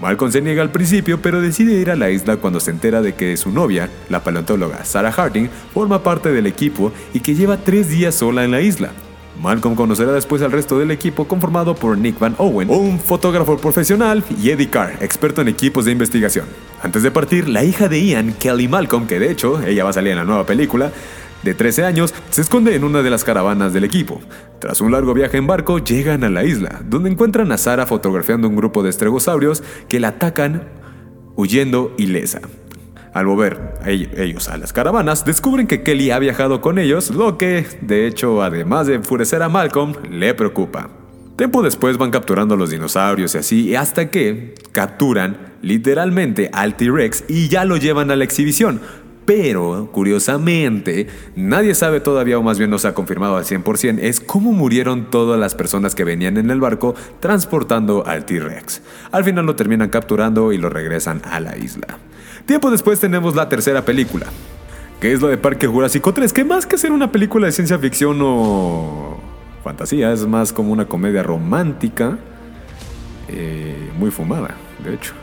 Malcolm 0.00 0.32
se 0.32 0.42
niega 0.42 0.60
al 0.60 0.72
principio, 0.72 1.22
pero 1.22 1.40
decide 1.40 1.80
ir 1.80 1.90
a 1.90 1.96
la 1.96 2.10
isla 2.10 2.36
cuando 2.36 2.58
se 2.58 2.72
entera 2.72 3.00
de 3.00 3.14
que 3.14 3.36
su 3.36 3.50
novia, 3.50 3.88
la 4.08 4.24
paleontóloga 4.24 4.84
Sarah 4.84 5.12
Harding, 5.12 5.48
forma 5.72 6.02
parte 6.02 6.32
del 6.32 6.46
equipo 6.46 6.92
y 7.12 7.20
que 7.20 7.34
lleva 7.34 7.58
tres 7.58 7.88
días 7.88 8.16
sola 8.16 8.44
en 8.44 8.50
la 8.50 8.60
isla. 8.60 8.90
Malcolm 9.40 9.74
conocerá 9.74 10.12
después 10.12 10.42
al 10.42 10.52
resto 10.52 10.78
del 10.78 10.90
equipo 10.90 11.26
conformado 11.26 11.74
por 11.74 11.98
Nick 11.98 12.18
Van 12.18 12.34
Owen, 12.38 12.70
un 12.70 13.00
fotógrafo 13.00 13.56
profesional, 13.56 14.24
y 14.40 14.50
Eddie 14.50 14.70
Carr, 14.70 14.94
experto 15.00 15.40
en 15.40 15.48
equipos 15.48 15.84
de 15.84 15.92
investigación. 15.92 16.46
Antes 16.82 17.02
de 17.02 17.10
partir, 17.10 17.48
la 17.48 17.64
hija 17.64 17.88
de 17.88 18.04
Ian, 18.04 18.34
Kelly 18.34 18.68
Malcolm, 18.68 19.06
que 19.06 19.18
de 19.18 19.30
hecho 19.30 19.60
ella 19.62 19.84
va 19.84 19.90
a 19.90 19.94
salir 19.94 20.12
en 20.12 20.18
la 20.18 20.24
nueva 20.24 20.46
película, 20.46 20.92
de 21.42 21.54
13 21.54 21.84
años, 21.84 22.14
se 22.30 22.40
esconde 22.40 22.74
en 22.74 22.84
una 22.84 23.02
de 23.02 23.10
las 23.10 23.22
caravanas 23.22 23.72
del 23.72 23.84
equipo. 23.84 24.20
Tras 24.60 24.80
un 24.80 24.92
largo 24.92 25.12
viaje 25.12 25.36
en 25.36 25.46
barco, 25.46 25.78
llegan 25.78 26.24
a 26.24 26.30
la 26.30 26.44
isla, 26.44 26.80
donde 26.86 27.10
encuentran 27.10 27.52
a 27.52 27.58
Sarah 27.58 27.86
fotografiando 27.86 28.48
un 28.48 28.56
grupo 28.56 28.82
de 28.82 28.90
estegosaurios 28.90 29.62
que 29.88 30.00
la 30.00 30.08
atacan 30.08 30.68
huyendo 31.36 31.92
ilesa. 31.98 32.40
Al 33.14 33.26
ell- 33.26 34.10
ellos 34.18 34.48
a 34.48 34.58
las 34.58 34.72
caravanas, 34.72 35.24
descubren 35.24 35.66
que 35.66 35.82
Kelly 35.82 36.10
ha 36.10 36.18
viajado 36.18 36.60
con 36.60 36.78
ellos, 36.78 37.10
lo 37.10 37.38
que, 37.38 37.64
de 37.80 38.06
hecho, 38.06 38.42
además 38.42 38.86
de 38.88 38.94
enfurecer 38.96 39.42
a 39.42 39.48
Malcolm, 39.48 39.94
le 40.10 40.34
preocupa. 40.34 40.90
Tiempo 41.36 41.62
después 41.62 41.96
van 41.96 42.10
capturando 42.10 42.54
a 42.54 42.58
los 42.58 42.70
dinosaurios 42.70 43.34
y 43.34 43.38
así, 43.38 43.74
hasta 43.76 44.10
que 44.10 44.54
capturan 44.72 45.54
literalmente 45.62 46.50
al 46.52 46.76
T-Rex 46.76 47.24
y 47.28 47.48
ya 47.48 47.64
lo 47.64 47.76
llevan 47.76 48.10
a 48.10 48.16
la 48.16 48.24
exhibición. 48.24 48.80
Pero, 49.26 49.88
curiosamente, 49.90 51.06
nadie 51.34 51.74
sabe 51.74 52.00
todavía, 52.00 52.38
o 52.38 52.42
más 52.42 52.58
bien 52.58 52.68
no 52.70 52.78
se 52.78 52.88
ha 52.88 52.94
confirmado 52.94 53.36
al 53.36 53.44
100%, 53.44 53.98
es 54.00 54.20
cómo 54.20 54.52
murieron 54.52 55.10
todas 55.10 55.40
las 55.40 55.54
personas 55.54 55.94
que 55.94 56.04
venían 56.04 56.36
en 56.36 56.50
el 56.50 56.60
barco 56.60 56.94
transportando 57.20 58.06
al 58.06 58.26
T-Rex. 58.26 58.82
Al 59.12 59.24
final 59.24 59.46
lo 59.46 59.56
terminan 59.56 59.88
capturando 59.88 60.52
y 60.52 60.58
lo 60.58 60.68
regresan 60.68 61.22
a 61.24 61.40
la 61.40 61.56
isla. 61.56 61.98
Tiempo 62.46 62.70
después 62.70 63.00
tenemos 63.00 63.34
la 63.34 63.48
tercera 63.48 63.84
película, 63.84 64.26
que 65.00 65.12
es 65.12 65.22
la 65.22 65.28
de 65.28 65.38
Parque 65.38 65.66
Jurásico 65.66 66.12
3, 66.12 66.32
que 66.32 66.44
más 66.44 66.66
que 66.66 66.76
ser 66.76 66.92
una 66.92 67.10
película 67.10 67.46
de 67.46 67.52
ciencia 67.52 67.78
ficción 67.78 68.18
o 68.22 69.18
fantasía, 69.62 70.12
es 70.12 70.26
más 70.26 70.52
como 70.52 70.70
una 70.70 70.84
comedia 70.84 71.22
romántica, 71.22 72.18
eh, 73.28 73.90
muy 73.98 74.10
fumada, 74.10 74.56
de 74.84 74.94
hecho. 74.94 75.14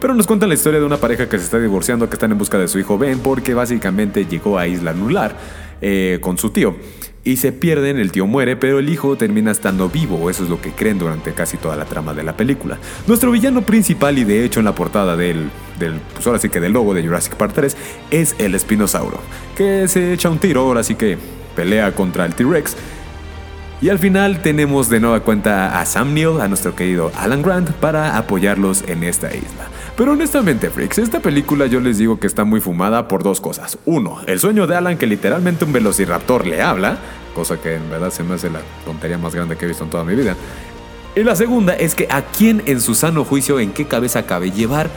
Pero 0.00 0.14
nos 0.14 0.26
cuenta 0.28 0.46
la 0.46 0.54
historia 0.54 0.78
de 0.78 0.86
una 0.86 0.96
pareja 0.96 1.28
que 1.28 1.38
se 1.38 1.44
está 1.44 1.58
divorciando, 1.58 2.08
que 2.08 2.14
están 2.14 2.30
en 2.30 2.38
busca 2.38 2.56
de 2.56 2.68
su 2.68 2.78
hijo 2.78 2.98
Ben, 2.98 3.18
porque 3.18 3.54
básicamente 3.54 4.24
llegó 4.24 4.58
a 4.58 4.68
Isla 4.68 4.92
Lunar 4.92 5.36
eh, 5.80 6.18
con 6.20 6.38
su 6.38 6.50
tío. 6.50 6.76
Y 7.24 7.36
se 7.36 7.52
pierden, 7.52 7.98
el 7.98 8.10
tío 8.10 8.26
muere, 8.26 8.56
pero 8.56 8.80
el 8.80 8.88
hijo 8.88 9.16
termina 9.16 9.52
estando 9.52 9.88
vivo, 9.88 10.28
eso 10.28 10.42
es 10.42 10.50
lo 10.50 10.60
que 10.60 10.72
creen 10.72 10.98
durante 10.98 11.32
casi 11.32 11.56
toda 11.56 11.76
la 11.76 11.84
trama 11.84 12.14
de 12.14 12.24
la 12.24 12.36
película. 12.36 12.78
Nuestro 13.06 13.30
villano 13.30 13.62
principal, 13.62 14.18
y 14.18 14.24
de 14.24 14.44
hecho 14.44 14.58
en 14.58 14.64
la 14.64 14.74
portada 14.74 15.16
del, 15.16 15.50
del 15.78 16.00
pues 16.14 16.26
ahora 16.26 16.40
sí 16.40 16.48
que 16.48 16.58
del 16.58 16.72
logo 16.72 16.94
de 16.94 17.02
Jurassic 17.04 17.36
Park 17.36 17.52
3, 17.54 17.76
es 18.10 18.34
el 18.38 18.56
Espinosauro, 18.56 19.20
que 19.56 19.86
se 19.86 20.12
echa 20.12 20.30
un 20.30 20.38
tiro, 20.38 20.62
ahora 20.62 20.82
sí 20.82 20.96
que 20.96 21.16
pelea 21.54 21.92
contra 21.92 22.24
el 22.24 22.34
T-Rex, 22.34 22.76
y 23.82 23.88
al 23.88 23.98
final 23.98 24.42
tenemos 24.42 24.88
de 24.88 25.00
nueva 25.00 25.20
cuenta 25.20 25.80
a 25.80 25.86
Sam 25.86 26.14
Neill, 26.14 26.40
a 26.40 26.46
nuestro 26.46 26.76
querido 26.76 27.10
Alan 27.16 27.42
Grant, 27.42 27.70
para 27.70 28.16
apoyarlos 28.16 28.84
en 28.86 29.02
esta 29.02 29.34
isla. 29.34 29.71
Pero 30.02 30.14
honestamente, 30.14 30.68
freaks, 30.68 30.98
esta 30.98 31.20
película 31.20 31.66
yo 31.66 31.78
les 31.78 31.96
digo 31.96 32.18
que 32.18 32.26
está 32.26 32.42
muy 32.42 32.60
fumada 32.60 33.06
por 33.06 33.22
dos 33.22 33.40
cosas. 33.40 33.78
Uno, 33.84 34.18
el 34.26 34.40
sueño 34.40 34.66
de 34.66 34.74
Alan 34.74 34.98
que 34.98 35.06
literalmente 35.06 35.64
un 35.64 35.72
velociraptor 35.72 36.44
le 36.44 36.60
habla, 36.60 36.98
cosa 37.36 37.60
que 37.60 37.76
en 37.76 37.88
verdad 37.88 38.10
se 38.10 38.24
me 38.24 38.34
hace 38.34 38.50
la 38.50 38.62
tontería 38.84 39.16
más 39.16 39.32
grande 39.32 39.56
que 39.56 39.64
he 39.64 39.68
visto 39.68 39.84
en 39.84 39.90
toda 39.90 40.02
mi 40.02 40.16
vida. 40.16 40.34
Y 41.14 41.22
la 41.22 41.36
segunda 41.36 41.74
es 41.74 41.94
que 41.94 42.08
a 42.10 42.22
quién 42.22 42.64
en 42.66 42.80
su 42.80 42.96
sano 42.96 43.24
juicio, 43.24 43.60
en 43.60 43.70
qué 43.70 43.84
cabeza 43.84 44.26
cabe 44.26 44.50
llevar 44.50 44.90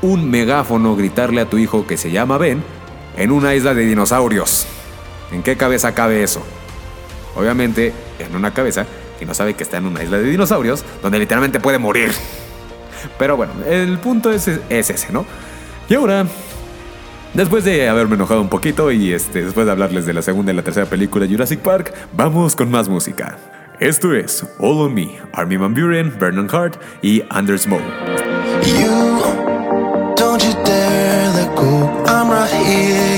un 0.00 0.30
megáfono, 0.30 0.96
gritarle 0.96 1.42
a 1.42 1.50
tu 1.50 1.58
hijo 1.58 1.86
que 1.86 1.98
se 1.98 2.10
llama 2.10 2.38
Ben, 2.38 2.62
en 3.18 3.32
una 3.32 3.54
isla 3.54 3.74
de 3.74 3.84
dinosaurios. 3.84 4.66
¿En 5.30 5.42
qué 5.42 5.58
cabeza 5.58 5.92
cabe 5.94 6.22
eso? 6.22 6.40
Obviamente 7.36 7.92
en 8.18 8.34
una 8.34 8.54
cabeza 8.54 8.86
que 9.18 9.26
no 9.26 9.34
sabe 9.34 9.52
que 9.52 9.62
está 9.62 9.76
en 9.76 9.84
una 9.84 10.02
isla 10.02 10.16
de 10.16 10.30
dinosaurios 10.30 10.86
donde 11.02 11.18
literalmente 11.18 11.60
puede 11.60 11.76
morir. 11.76 12.12
Pero 13.18 13.36
bueno, 13.36 13.52
el 13.66 13.98
punto 13.98 14.32
es, 14.32 14.48
es 14.48 14.90
ese, 14.90 15.12
¿no? 15.12 15.24
Y 15.88 15.94
ahora, 15.94 16.26
después 17.34 17.64
de 17.64 17.88
haberme 17.88 18.16
enojado 18.16 18.40
un 18.40 18.48
poquito 18.48 18.90
y 18.90 19.12
este, 19.12 19.44
después 19.44 19.66
de 19.66 19.72
hablarles 19.72 20.06
de 20.06 20.14
la 20.14 20.22
segunda 20.22 20.52
y 20.52 20.56
la 20.56 20.62
tercera 20.62 20.86
película 20.86 21.26
de 21.26 21.32
Jurassic 21.32 21.60
Park, 21.60 21.94
vamos 22.12 22.54
con 22.54 22.70
más 22.70 22.88
música. 22.88 23.38
Esto 23.80 24.12
es 24.14 24.44
All 24.58 24.80
on 24.80 24.94
Me, 24.94 25.18
Armin 25.32 25.60
Van 25.60 25.72
Buren, 25.72 26.12
Vernon 26.18 26.48
Hart 26.52 26.80
y 27.00 27.22
Anders 27.30 27.66
Moe. 27.66 27.80
You, 28.66 29.22
don't 30.16 30.42
you 30.42 30.52
dare 30.64 31.46
go. 31.54 31.98
Right 32.28 32.50
here, 32.50 33.17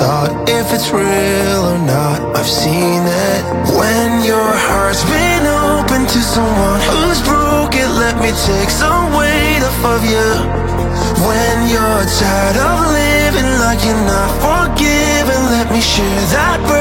thought 0.00 0.32
if 0.48 0.72
it's 0.72 0.88
real 0.96 1.60
or 1.72 1.80
not. 1.84 2.18
I've 2.34 2.48
seen 2.48 3.04
it. 3.04 3.40
When 3.76 4.24
your 4.24 4.50
heart's 4.66 5.04
been 5.04 5.44
open 5.44 6.08
to 6.08 6.20
someone 6.24 6.80
who's 6.88 7.20
broken, 7.20 7.86
let 8.00 8.16
me 8.24 8.32
take 8.48 8.70
some 8.72 9.12
weight 9.12 9.60
off 9.60 9.82
of 9.94 10.00
you. 10.12 10.28
When 11.28 11.56
you're 11.68 12.04
tired 12.16 12.58
of 12.68 12.76
living 12.96 13.50
like 13.64 13.80
you're 13.84 14.04
not 14.08 14.30
forgiven, 14.40 15.38
let 15.54 15.68
me 15.68 15.82
share 15.84 16.24
that 16.32 16.58
burden 16.64 16.79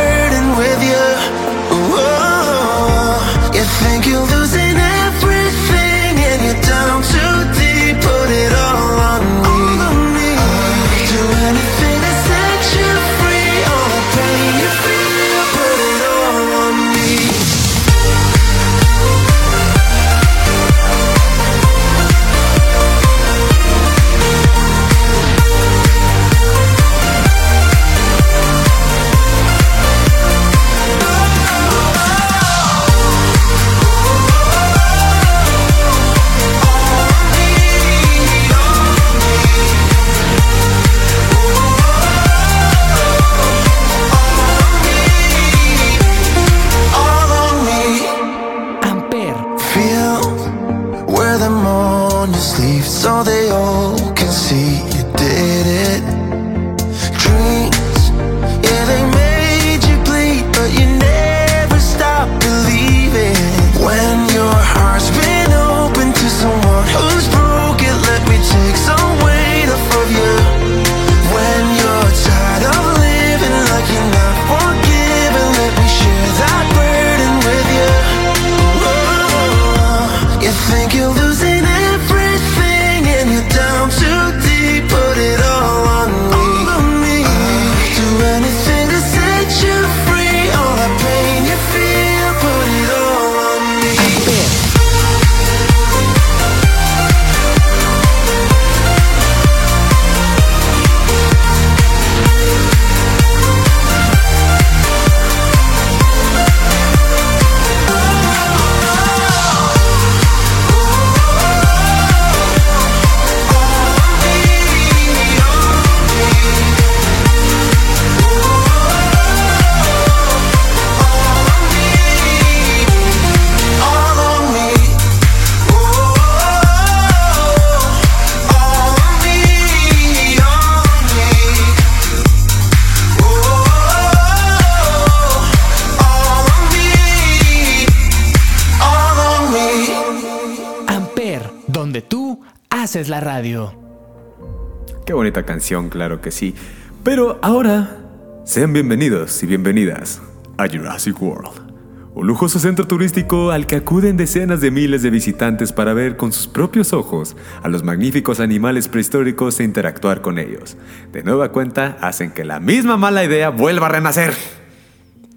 claro 145.89 146.19
que 146.19 146.31
sí. 146.31 146.55
Pero 147.03 147.39
ahora, 147.43 147.97
sean 148.43 148.73
bienvenidos 148.73 149.43
y 149.43 149.45
bienvenidas 149.45 150.19
a 150.57 150.67
Jurassic 150.67 151.21
World. 151.21 151.69
Un 152.15 152.25
lujoso 152.25 152.57
centro 152.57 152.87
turístico 152.87 153.51
al 153.51 153.67
que 153.67 153.75
acuden 153.75 154.17
decenas 154.17 154.61
de 154.61 154.71
miles 154.71 155.03
de 155.03 155.11
visitantes 155.11 155.71
para 155.71 155.93
ver 155.93 156.17
con 156.17 156.33
sus 156.33 156.47
propios 156.47 156.91
ojos 156.91 157.37
a 157.61 157.69
los 157.69 157.83
magníficos 157.83 158.39
animales 158.39 158.87
prehistóricos 158.87 159.59
e 159.59 159.63
interactuar 159.63 160.21
con 160.21 160.39
ellos. 160.39 160.75
De 161.13 161.23
nueva 161.23 161.51
cuenta, 161.51 161.97
hacen 162.01 162.31
que 162.31 162.45
la 162.45 162.59
misma 162.59 162.97
mala 162.97 163.23
idea 163.23 163.49
vuelva 163.49 163.85
a 163.85 163.89
renacer. 163.89 164.33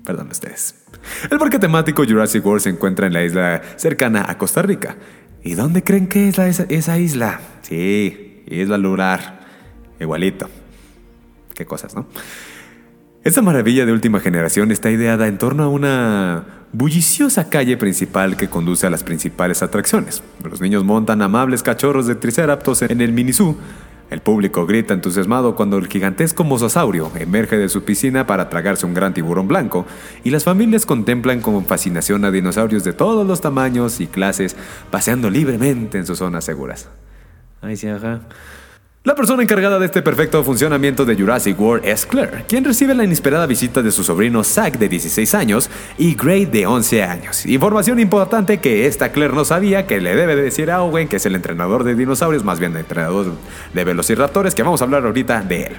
Perdón 0.04 0.30
ustedes. 0.30 0.76
El 1.30 1.38
parque 1.38 1.58
temático 1.58 2.04
Jurassic 2.04 2.44
World 2.44 2.62
se 2.62 2.70
encuentra 2.70 3.06
en 3.06 3.12
la 3.12 3.22
isla 3.22 3.60
cercana 3.76 4.24
a 4.26 4.38
Costa 4.38 4.62
Rica. 4.62 4.96
¿Y 5.44 5.54
dónde 5.54 5.84
creen 5.84 6.08
que 6.08 6.28
es 6.28 6.38
esa, 6.38 6.64
esa 6.70 6.98
isla? 6.98 7.40
Sí, 7.60 8.32
Isla 8.46 8.78
Lunar. 8.78 9.41
Igualito. 10.02 10.48
Qué 11.54 11.66
cosas, 11.66 11.94
¿no? 11.94 12.06
Esta 13.24 13.40
maravilla 13.40 13.86
de 13.86 13.92
última 13.92 14.18
generación 14.18 14.72
está 14.72 14.90
ideada 14.90 15.28
en 15.28 15.38
torno 15.38 15.62
a 15.62 15.68
una 15.68 16.44
bulliciosa 16.72 17.48
calle 17.48 17.76
principal 17.76 18.36
que 18.36 18.48
conduce 18.48 18.86
a 18.86 18.90
las 18.90 19.04
principales 19.04 19.62
atracciones. 19.62 20.22
Los 20.42 20.60
niños 20.60 20.82
montan 20.82 21.22
amables 21.22 21.62
cachorros 21.62 22.06
de 22.06 22.16
triceratops 22.16 22.82
en 22.82 23.00
el 23.00 23.12
minisú. 23.12 23.56
El 24.10 24.20
público 24.20 24.66
grita 24.66 24.92
entusiasmado 24.92 25.54
cuando 25.54 25.78
el 25.78 25.86
gigantesco 25.86 26.44
mosasaurio 26.44 27.10
emerge 27.14 27.56
de 27.56 27.68
su 27.68 27.84
piscina 27.84 28.26
para 28.26 28.50
tragarse 28.50 28.84
un 28.84 28.92
gran 28.92 29.14
tiburón 29.14 29.48
blanco, 29.48 29.86
y 30.22 30.30
las 30.30 30.44
familias 30.44 30.84
contemplan 30.84 31.40
con 31.40 31.64
fascinación 31.64 32.24
a 32.24 32.30
dinosaurios 32.30 32.84
de 32.84 32.92
todos 32.92 33.26
los 33.26 33.40
tamaños 33.40 34.00
y 34.00 34.08
clases 34.08 34.56
paseando 34.90 35.30
libremente 35.30 35.96
en 35.96 36.06
sus 36.06 36.18
zonas 36.18 36.44
seguras. 36.44 36.90
Ay, 37.62 37.76
sí, 37.76 37.88
ajá. 37.88 38.20
La 39.04 39.16
persona 39.16 39.42
encargada 39.42 39.80
de 39.80 39.86
este 39.86 40.00
perfecto 40.00 40.44
funcionamiento 40.44 41.04
de 41.04 41.16
Jurassic 41.16 41.58
World 41.60 41.84
es 41.84 42.06
Claire, 42.06 42.44
quien 42.46 42.62
recibe 42.62 42.94
la 42.94 43.02
inesperada 43.02 43.46
visita 43.46 43.82
de 43.82 43.90
su 43.90 44.04
sobrino 44.04 44.44
Zack 44.44 44.78
de 44.78 44.88
16 44.88 45.34
años 45.34 45.70
y 45.98 46.14
Gray 46.14 46.44
de 46.44 46.68
11 46.68 47.02
años. 47.02 47.44
Información 47.46 47.98
importante 47.98 48.60
que 48.60 48.86
esta 48.86 49.10
Claire 49.10 49.34
no 49.34 49.44
sabía 49.44 49.88
que 49.88 50.00
le 50.00 50.14
debe 50.14 50.36
de 50.36 50.42
decir 50.42 50.70
a 50.70 50.82
Owen, 50.82 51.08
que 51.08 51.16
es 51.16 51.26
el 51.26 51.34
entrenador 51.34 51.82
de 51.82 51.96
dinosaurios, 51.96 52.44
más 52.44 52.60
bien 52.60 52.76
entrenador 52.76 53.32
de 53.74 53.84
velociraptores, 53.84 54.54
que 54.54 54.62
vamos 54.62 54.80
a 54.82 54.84
hablar 54.84 55.04
ahorita 55.04 55.42
de 55.42 55.62
él. 55.64 55.72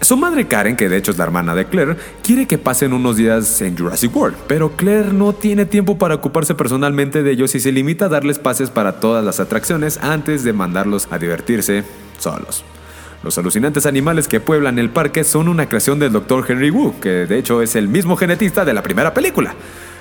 Su 0.00 0.16
madre 0.16 0.48
Karen, 0.48 0.74
que 0.74 0.88
de 0.88 0.96
hecho 0.96 1.10
es 1.10 1.18
la 1.18 1.24
hermana 1.24 1.54
de 1.54 1.66
Claire, 1.66 1.96
quiere 2.22 2.46
que 2.46 2.56
pasen 2.56 2.94
unos 2.94 3.18
días 3.18 3.60
en 3.60 3.76
Jurassic 3.76 4.16
World, 4.16 4.38
pero 4.46 4.72
Claire 4.74 5.12
no 5.12 5.34
tiene 5.34 5.66
tiempo 5.66 5.98
para 5.98 6.14
ocuparse 6.14 6.54
personalmente 6.54 7.22
de 7.22 7.30
ellos 7.30 7.54
y 7.54 7.60
se 7.60 7.72
limita 7.72 8.06
a 8.06 8.08
darles 8.08 8.38
pases 8.38 8.70
para 8.70 9.00
todas 9.00 9.22
las 9.22 9.38
atracciones 9.38 9.98
antes 10.02 10.44
de 10.44 10.54
mandarlos 10.54 11.08
a 11.10 11.18
divertirse 11.18 11.84
solos. 12.22 12.64
Los 13.22 13.38
alucinantes 13.38 13.86
animales 13.86 14.26
que 14.26 14.40
pueblan 14.40 14.80
el 14.80 14.90
parque 14.90 15.22
son 15.22 15.48
una 15.48 15.68
creación 15.68 16.00
del 16.00 16.12
Dr. 16.12 16.44
Henry 16.48 16.70
Wu, 16.70 16.98
que 17.00 17.26
de 17.26 17.38
hecho 17.38 17.62
es 17.62 17.76
el 17.76 17.86
mismo 17.86 18.16
genetista 18.16 18.64
de 18.64 18.72
la 18.72 18.82
primera 18.82 19.14
película. 19.14 19.54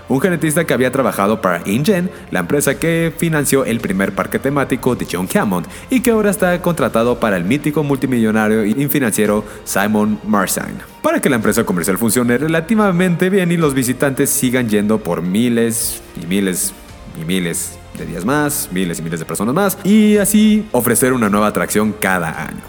un 0.10 0.20
genetista 0.20 0.66
que 0.66 0.74
había 0.74 0.92
trabajado 0.92 1.40
para 1.40 1.62
InGen, 1.66 2.10
la 2.32 2.42
empresa 2.42 2.78
que 2.78 3.14
financió 3.16 3.64
el 3.64 3.80
primer 3.80 4.14
parque 4.14 4.40
temático 4.40 4.94
de 4.96 5.08
John 5.10 5.30
Hammond 5.34 5.68
y 5.90 6.02
que 6.02 6.12
ahora 6.12 6.32
está 6.32 6.62
contratado 6.62 7.18
para 7.18 7.38
el 7.38 7.46
mítico 7.46 7.82
multimillonario 7.84 8.66
y 8.66 8.74
financiero 8.90 9.46
Simon 9.64 10.20
Marsin. 10.26 10.80
Para 11.02 11.22
que 11.22 11.30
la 11.30 11.38
empresa 11.38 11.64
comercial 11.64 11.98
funcione 11.98 12.38
relativamente 12.38 13.30
bien 13.30 13.54
y 13.54 13.58
los 13.58 13.74
visitantes 13.74 14.30
sigan 14.32 14.68
yendo 14.68 14.98
por 14.98 15.22
miles 15.22 16.02
y 16.22 16.26
miles 16.26 16.74
y 17.22 17.24
miles 17.24 17.81
de 17.98 18.06
días 18.06 18.26
más, 18.26 18.70
miles 18.72 19.00
y 19.00 19.02
miles 19.02 19.20
de 19.20 19.26
personas 19.26 19.54
más, 19.54 19.78
y 19.84 20.18
así 20.18 20.68
ofrecer 20.72 21.14
una 21.14 21.30
nueva 21.30 21.48
atracción 21.48 21.94
cada 22.00 22.44
año. 22.44 22.62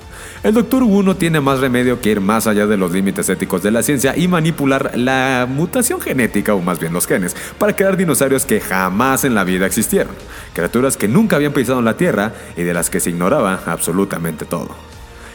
El 0.42 0.54
Dr. 0.54 0.82
Wu 0.82 1.04
no 1.04 1.14
tiene 1.14 1.40
más 1.40 1.60
remedio 1.60 2.00
que 2.00 2.10
ir 2.10 2.20
más 2.20 2.48
allá 2.48 2.66
de 2.66 2.76
los 2.76 2.90
límites 2.90 3.28
éticos 3.28 3.62
de 3.62 3.70
la 3.70 3.84
ciencia 3.84 4.16
y 4.16 4.26
manipular 4.26 4.90
la 4.96 5.46
mutación 5.48 6.00
genética, 6.00 6.54
o 6.54 6.60
más 6.60 6.80
bien 6.80 6.92
los 6.92 7.06
genes, 7.06 7.36
para 7.58 7.76
crear 7.76 7.96
dinosaurios 7.96 8.44
que 8.44 8.60
jamás 8.60 9.24
en 9.24 9.36
la 9.36 9.44
vida 9.44 9.66
existieron, 9.66 10.12
criaturas 10.52 10.96
que 10.96 11.06
nunca 11.06 11.36
habían 11.36 11.52
pisado 11.52 11.78
en 11.78 11.84
la 11.84 11.96
Tierra 11.96 12.32
y 12.56 12.62
de 12.62 12.74
las 12.74 12.90
que 12.90 12.98
se 12.98 13.10
ignoraba 13.10 13.60
absolutamente 13.66 14.44
todo. 14.44 14.74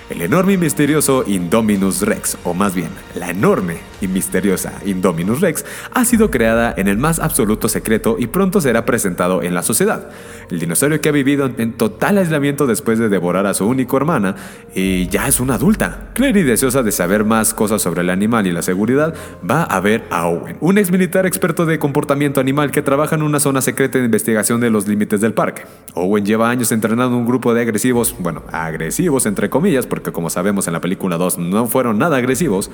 El 0.10 0.22
enorme 0.22 0.54
y 0.54 0.58
misterioso 0.58 1.26
Indominus 1.28 2.02
Rex, 2.02 2.38
o 2.46 2.54
más 2.54 2.74
bien, 2.74 2.88
la 3.14 3.30
enorme 3.30 3.76
y 4.00 4.08
misteriosa 4.08 4.72
Indominus 4.86 5.42
Rex, 5.42 5.66
ha 5.94 6.06
sido 6.06 6.32
creada 6.32 6.74
en 6.78 6.88
el 6.88 6.98
más 6.98 7.20
absoluto 7.20 7.68
secreto 7.68 8.16
y 8.18 8.28
pronto 8.28 8.62
será 8.62 8.86
presentado 8.86 9.44
en 9.44 9.54
la 9.54 9.64
sociedad. 9.64 10.10
El 10.50 10.60
dinosaurio 10.60 11.02
que 11.02 11.10
ha 11.10 11.12
vivido 11.12 11.52
en 11.58 11.74
total 11.74 12.20
aislamiento 12.20 12.68
después 12.68 13.00
de 13.00 13.10
devorar 13.10 13.46
a 13.48 13.54
su 13.54 13.68
único 13.68 13.98
hermana 13.98 14.38
y 14.74 15.08
ya 15.08 15.28
es 15.28 15.42
una 15.42 15.56
adulta. 15.56 16.12
Clary, 16.14 16.44
deseosa 16.44 16.84
de 16.84 16.94
saber 16.94 17.26
más 17.26 17.54
cosas 17.54 17.82
sobre 17.82 18.00
el 18.00 18.10
animal 18.10 18.48
y 18.48 18.54
la 18.54 18.62
seguridad, 18.62 19.14
va 19.50 19.64
a 19.64 19.82
ver 19.82 20.06
a 20.10 20.28
Owen, 20.28 20.56
un 20.62 20.78
ex 20.78 20.90
militar 20.90 21.26
experto 21.26 21.66
de 21.66 21.80
comportamiento 21.80 22.40
animal 22.40 22.72
que 22.72 22.82
trabaja 22.82 23.16
en 23.16 23.24
una 23.24 23.42
zona 23.42 23.60
secreta 23.60 23.98
de 23.98 24.06
investigación 24.06 24.62
de 24.62 24.70
los 24.70 24.88
límites 24.88 25.20
del 25.20 25.34
parque. 25.34 25.64
Owen 25.96 26.26
lleva 26.26 26.50
años 26.50 26.72
entrenando 26.72 27.18
un 27.18 27.26
grupo 27.26 27.54
de 27.54 27.62
agresivos, 27.62 28.16
bueno, 28.20 28.44
agresivos 28.54 29.26
entre 29.26 29.50
comillas, 29.50 29.86
porque 29.98 30.12
como 30.12 30.30
sabemos 30.30 30.68
en 30.68 30.74
la 30.74 30.82
película 30.82 31.18
2 31.18 31.40
no 31.40 31.68
fueron 31.68 31.98
nada 31.98 32.18
agresivos, 32.18 32.70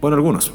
bueno, 0.00 0.16
algunos. 0.16 0.52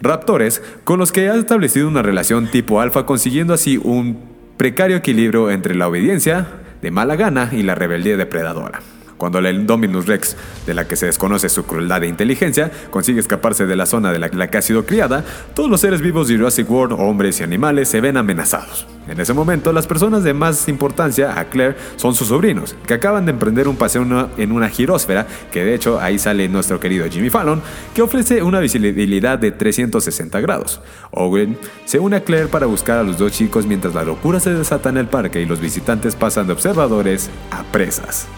Raptores 0.00 0.62
con 0.84 1.00
los 1.00 1.10
que 1.10 1.28
ha 1.28 1.34
establecido 1.34 1.88
una 1.88 2.02
relación 2.02 2.48
tipo 2.48 2.80
alfa 2.80 3.04
consiguiendo 3.04 3.52
así 3.52 3.80
un 3.82 4.20
precario 4.56 4.96
equilibrio 4.96 5.50
entre 5.50 5.74
la 5.74 5.88
obediencia 5.88 6.46
de 6.80 6.90
mala 6.92 7.16
gana 7.16 7.50
y 7.52 7.64
la 7.64 7.74
rebeldía 7.74 8.16
depredadora. 8.16 8.80
Cuando 9.18 9.40
la 9.40 9.50
Indominus 9.50 10.06
Rex, 10.06 10.36
de 10.64 10.74
la 10.74 10.86
que 10.86 10.96
se 10.96 11.06
desconoce 11.06 11.48
su 11.48 11.66
crueldad 11.66 12.04
e 12.04 12.06
inteligencia, 12.06 12.70
consigue 12.90 13.20
escaparse 13.20 13.66
de 13.66 13.76
la 13.76 13.84
zona 13.84 14.12
de 14.12 14.18
la, 14.20 14.48
que 14.48 14.56
ha 14.56 14.62
sido 14.62 14.86
criada, 14.86 15.24
todos 15.54 15.68
los 15.68 15.80
seres 15.80 16.00
vivos 16.00 16.28
de 16.28 16.36
Jurassic 16.36 16.70
World, 16.70 16.98
hombres 16.98 17.40
y 17.40 17.42
animales, 17.42 17.88
se 17.88 18.00
ven 18.00 18.16
amenazados. 18.16 18.86
En 19.08 19.18
ese 19.18 19.32
momento, 19.32 19.72
las 19.72 19.86
personas 19.86 20.22
de 20.22 20.34
más 20.34 20.68
importancia 20.68 21.38
a 21.38 21.46
Claire 21.46 21.76
son 21.96 22.14
sus 22.14 22.28
sobrinos, 22.28 22.76
que 22.86 22.94
acaban 22.94 23.24
de 23.24 23.32
emprender 23.32 23.66
un 23.66 23.76
paseo 23.76 24.06
en 24.36 24.52
una 24.52 24.68
girósfera, 24.68 25.26
que 25.50 25.64
de 25.64 25.74
hecho 25.74 25.98
ahí 25.98 26.18
sale 26.18 26.48
nuestro 26.48 26.78
querido 26.78 27.06
Jimmy 27.10 27.30
Fallon, 27.30 27.60
que 27.94 28.02
ofrece 28.02 28.42
una 28.42 28.60
visibilidad 28.60 29.38
de 29.38 29.50
360 29.50 30.40
grados. 30.40 30.80
Owen 31.10 31.58
se 31.86 31.98
une 31.98 32.16
a 32.16 32.20
Claire 32.22 32.48
para 32.48 32.66
buscar 32.66 32.98
a 32.98 33.02
los 33.02 33.18
dos 33.18 33.32
chicos 33.32 33.66
mientras 33.66 33.94
la 33.94 34.04
locura 34.04 34.38
se 34.38 34.54
desata 34.54 34.90
en 34.90 34.98
el 34.98 35.08
parque 35.08 35.40
y 35.40 35.46
los 35.46 35.60
visitantes 35.60 36.14
pasan 36.14 36.46
de 36.46 36.52
observadores 36.52 37.30
a 37.50 37.64
presas. 37.64 38.28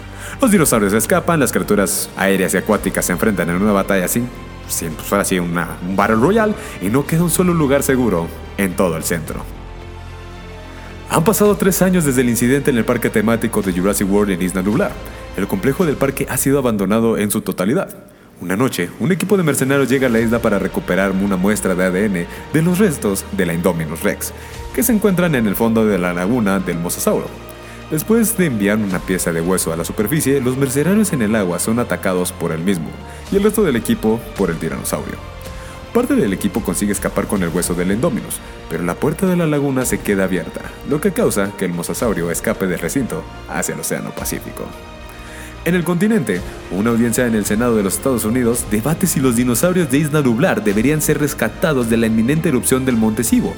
Los 0.40 0.50
dinosaurios 0.50 0.94
escapan, 0.94 1.38
las 1.38 1.52
criaturas 1.52 2.08
aéreas 2.16 2.54
y 2.54 2.56
acuáticas 2.56 3.04
se 3.04 3.12
enfrentan 3.12 3.50
en 3.50 3.56
una 3.56 3.72
batalla 3.72 4.06
así, 4.06 4.22
sin 4.68 4.92
pues 4.92 5.32
una, 5.32 5.76
un 5.86 5.94
Battle 5.94 6.16
Royale 6.16 6.54
y 6.80 6.88
no 6.88 7.06
queda 7.06 7.24
un 7.24 7.30
solo 7.30 7.52
lugar 7.52 7.82
seguro 7.82 8.26
en 8.56 8.74
todo 8.74 8.96
el 8.96 9.04
centro. 9.04 9.44
Han 11.10 11.24
pasado 11.24 11.56
tres 11.56 11.82
años 11.82 12.06
desde 12.06 12.22
el 12.22 12.30
incidente 12.30 12.70
en 12.70 12.78
el 12.78 12.86
parque 12.86 13.10
temático 13.10 13.60
de 13.60 13.72
Jurassic 13.72 14.10
World 14.10 14.32
en 14.32 14.40
Isla 14.40 14.62
Nublar. 14.62 14.92
El 15.36 15.46
complejo 15.46 15.84
del 15.84 15.96
parque 15.96 16.26
ha 16.30 16.38
sido 16.38 16.58
abandonado 16.58 17.18
en 17.18 17.30
su 17.30 17.42
totalidad. 17.42 17.94
Una 18.40 18.56
noche, 18.56 18.88
un 18.98 19.12
equipo 19.12 19.36
de 19.36 19.42
mercenarios 19.42 19.90
llega 19.90 20.06
a 20.06 20.10
la 20.10 20.20
isla 20.20 20.38
para 20.38 20.58
recuperar 20.58 21.10
una 21.10 21.36
muestra 21.36 21.74
de 21.74 21.84
ADN 21.84 22.26
de 22.54 22.62
los 22.62 22.78
restos 22.78 23.26
de 23.32 23.44
la 23.44 23.52
Indominus 23.52 24.02
Rex, 24.02 24.32
que 24.74 24.82
se 24.82 24.92
encuentran 24.94 25.34
en 25.34 25.46
el 25.46 25.54
fondo 25.54 25.84
de 25.84 25.98
la 25.98 26.14
laguna 26.14 26.60
del 26.60 26.78
Mosasauro. 26.78 27.49
Después 27.90 28.36
de 28.38 28.46
enviar 28.46 28.78
una 28.78 29.00
pieza 29.00 29.32
de 29.32 29.40
hueso 29.40 29.72
a 29.72 29.76
la 29.76 29.84
superficie, 29.84 30.40
los 30.40 30.56
mercenarios 30.56 31.12
en 31.12 31.22
el 31.22 31.34
agua 31.34 31.58
son 31.58 31.80
atacados 31.80 32.30
por 32.30 32.52
el 32.52 32.60
mismo 32.60 32.88
y 33.32 33.36
el 33.36 33.42
resto 33.42 33.64
del 33.64 33.74
equipo 33.74 34.20
por 34.36 34.48
el 34.50 34.58
tiranosaurio. 34.58 35.16
Parte 35.92 36.14
del 36.14 36.32
equipo 36.32 36.62
consigue 36.62 36.92
escapar 36.92 37.26
con 37.26 37.42
el 37.42 37.48
hueso 37.48 37.74
del 37.74 37.90
Endominus, 37.90 38.36
pero 38.68 38.84
la 38.84 38.94
puerta 38.94 39.26
de 39.26 39.34
la 39.34 39.48
laguna 39.48 39.84
se 39.84 39.98
queda 39.98 40.22
abierta, 40.22 40.60
lo 40.88 41.00
que 41.00 41.10
causa 41.10 41.50
que 41.58 41.64
el 41.64 41.72
mosasaurio 41.72 42.30
escape 42.30 42.68
del 42.68 42.78
recinto 42.78 43.24
hacia 43.48 43.74
el 43.74 43.80
Océano 43.80 44.12
Pacífico. 44.12 44.66
En 45.64 45.74
el 45.74 45.82
continente, 45.82 46.40
una 46.70 46.90
audiencia 46.90 47.26
en 47.26 47.34
el 47.34 47.44
Senado 47.44 47.74
de 47.74 47.82
los 47.82 47.94
Estados 47.96 48.24
Unidos 48.24 48.66
debate 48.70 49.08
si 49.08 49.18
los 49.18 49.34
dinosaurios 49.34 49.90
de 49.90 49.98
Isla 49.98 50.22
Dublar 50.22 50.62
deberían 50.62 51.02
ser 51.02 51.18
rescatados 51.18 51.90
de 51.90 51.96
la 51.96 52.06
inminente 52.06 52.50
erupción 52.50 52.84
del 52.84 52.96
Monte 52.96 53.24
Sibo, 53.24 53.52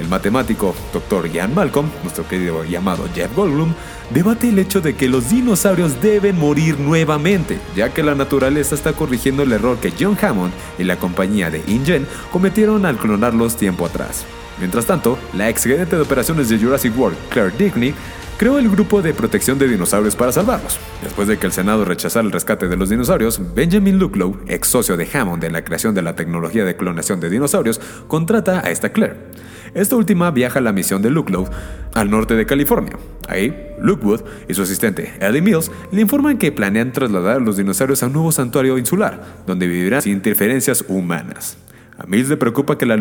el 0.00 0.08
matemático 0.08 0.74
Dr. 0.92 1.30
Ian 1.30 1.54
Malcolm, 1.54 1.90
nuestro 2.02 2.26
querido 2.26 2.64
llamado 2.64 3.08
Jeff 3.14 3.34
Goldblum, 3.34 3.72
debate 4.10 4.48
el 4.48 4.58
hecho 4.58 4.80
de 4.80 4.94
que 4.94 5.08
los 5.08 5.30
dinosaurios 5.30 6.00
deben 6.00 6.38
morir 6.38 6.78
nuevamente, 6.78 7.58
ya 7.76 7.92
que 7.92 8.02
la 8.02 8.14
naturaleza 8.14 8.74
está 8.74 8.92
corrigiendo 8.92 9.42
el 9.42 9.52
error 9.52 9.78
que 9.78 9.92
John 9.98 10.16
Hammond 10.20 10.52
y 10.78 10.84
la 10.84 10.96
compañía 10.96 11.50
de 11.50 11.62
InGen 11.66 12.06
cometieron 12.32 12.86
al 12.86 12.96
clonarlos 12.96 13.56
tiempo 13.56 13.86
atrás. 13.86 14.24
Mientras 14.58 14.86
tanto, 14.86 15.18
la 15.34 15.48
ex 15.48 15.64
gerente 15.64 15.96
de 15.96 16.02
operaciones 16.02 16.48
de 16.48 16.58
Jurassic 16.58 16.96
World, 16.98 17.16
Claire 17.30 17.52
Digney, 17.56 17.94
creó 18.38 18.58
el 18.58 18.70
grupo 18.70 19.02
de 19.02 19.12
protección 19.12 19.58
de 19.58 19.68
dinosaurios 19.68 20.14
para 20.14 20.32
salvarlos. 20.32 20.78
Después 21.02 21.26
de 21.28 21.38
que 21.38 21.46
el 21.46 21.52
Senado 21.52 21.84
rechazara 21.84 22.24
el 22.24 22.32
rescate 22.32 22.68
de 22.68 22.76
los 22.76 22.88
dinosaurios, 22.88 23.40
Benjamin 23.54 23.98
Lucklow, 23.98 24.38
ex 24.46 24.68
socio 24.68 24.96
de 24.96 25.08
Hammond 25.12 25.42
en 25.44 25.52
la 25.52 25.64
creación 25.64 25.94
de 25.94 26.02
la 26.02 26.14
tecnología 26.14 26.64
de 26.64 26.76
clonación 26.76 27.20
de 27.20 27.30
dinosaurios, 27.30 27.80
contrata 28.06 28.60
a 28.64 28.70
esta 28.70 28.90
Claire. 28.90 29.16
Esta 29.78 29.94
última 29.94 30.32
viaja 30.32 30.58
a 30.58 30.62
la 30.62 30.72
misión 30.72 31.02
de 31.02 31.10
Looklow, 31.10 31.48
al 31.94 32.10
norte 32.10 32.34
de 32.34 32.46
California. 32.46 32.98
Ahí, 33.28 33.54
Lookwood 33.80 34.22
y 34.48 34.54
su 34.54 34.62
asistente 34.62 35.12
Eddie 35.20 35.40
Mills 35.40 35.70
le 35.92 36.00
informan 36.00 36.36
que 36.36 36.50
planean 36.50 36.90
trasladar 36.90 37.36
a 37.36 37.40
los 37.40 37.58
dinosaurios 37.58 38.02
a 38.02 38.06
un 38.06 38.14
nuevo 38.14 38.32
santuario 38.32 38.76
insular, 38.76 39.22
donde 39.46 39.68
vivirán 39.68 40.02
sin 40.02 40.14
interferencias 40.14 40.84
humanas. 40.88 41.58
A 41.96 42.06
Mills 42.06 42.28
le 42.28 42.36
preocupa 42.36 42.76
que 42.76 42.86
la, 42.86 42.96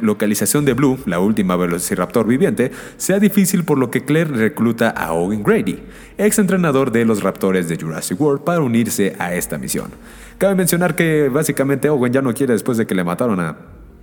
localización 0.00 0.64
de 0.64 0.74
Blue, 0.74 0.96
la 1.06 1.18
última 1.18 1.56
velociraptor 1.56 2.24
viviente, 2.24 2.70
sea 2.96 3.18
difícil 3.18 3.64
por 3.64 3.76
lo 3.76 3.90
que 3.90 4.04
Claire 4.04 4.30
recluta 4.30 4.90
a 4.90 5.12
Owen 5.12 5.42
Grady, 5.42 5.80
ex 6.18 6.38
entrenador 6.38 6.92
de 6.92 7.04
los 7.04 7.24
raptores 7.24 7.68
de 7.68 7.76
Jurassic 7.76 8.20
World, 8.20 8.44
para 8.44 8.60
unirse 8.60 9.16
a 9.18 9.34
esta 9.34 9.58
misión. 9.58 9.90
Cabe 10.38 10.54
mencionar 10.54 10.94
que 10.94 11.28
básicamente 11.28 11.88
Owen 11.88 12.12
ya 12.12 12.22
no 12.22 12.32
quiere 12.32 12.52
después 12.52 12.78
de 12.78 12.86
que 12.86 12.94
le 12.94 13.02
mataron 13.02 13.40
a 13.40 13.56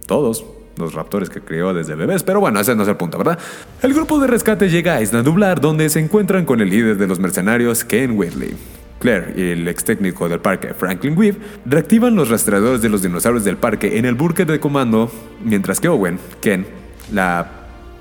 todos, 0.05 0.43
los 0.77 0.93
raptores 0.93 1.29
que 1.29 1.41
crió 1.41 1.73
desde 1.73 1.95
bebés, 1.95 2.23
pero 2.23 2.39
bueno, 2.39 2.59
ese 2.59 2.75
no 2.75 2.83
es 2.83 2.89
el 2.89 2.97
punto, 2.97 3.17
¿verdad? 3.17 3.39
El 3.81 3.93
grupo 3.93 4.19
de 4.19 4.27
rescate 4.27 4.69
llega 4.69 4.95
a 4.95 5.01
Isla 5.01 5.23
Dublar, 5.23 5.61
donde 5.61 5.89
se 5.89 5.99
encuentran 5.99 6.45
con 6.45 6.61
el 6.61 6.69
líder 6.69 6.97
de 6.97 7.07
los 7.07 7.19
mercenarios, 7.19 7.83
Ken 7.83 8.17
Whitley. 8.17 8.55
Claire 8.99 9.33
y 9.35 9.51
el 9.51 9.67
ex 9.67 9.83
técnico 9.83 10.27
del 10.27 10.39
parque, 10.39 10.73
Franklin 10.73 11.17
Weave, 11.17 11.37
reactivan 11.65 12.15
los 12.15 12.29
rastreadores 12.29 12.81
de 12.81 12.89
los 12.89 13.01
dinosaurios 13.01 13.43
del 13.43 13.57
parque 13.57 13.97
en 13.97 14.05
el 14.05 14.15
búnker 14.15 14.47
de 14.47 14.59
comando, 14.59 15.11
mientras 15.43 15.79
que 15.79 15.87
Owen, 15.87 16.19
Ken, 16.41 16.65
la 17.13 17.47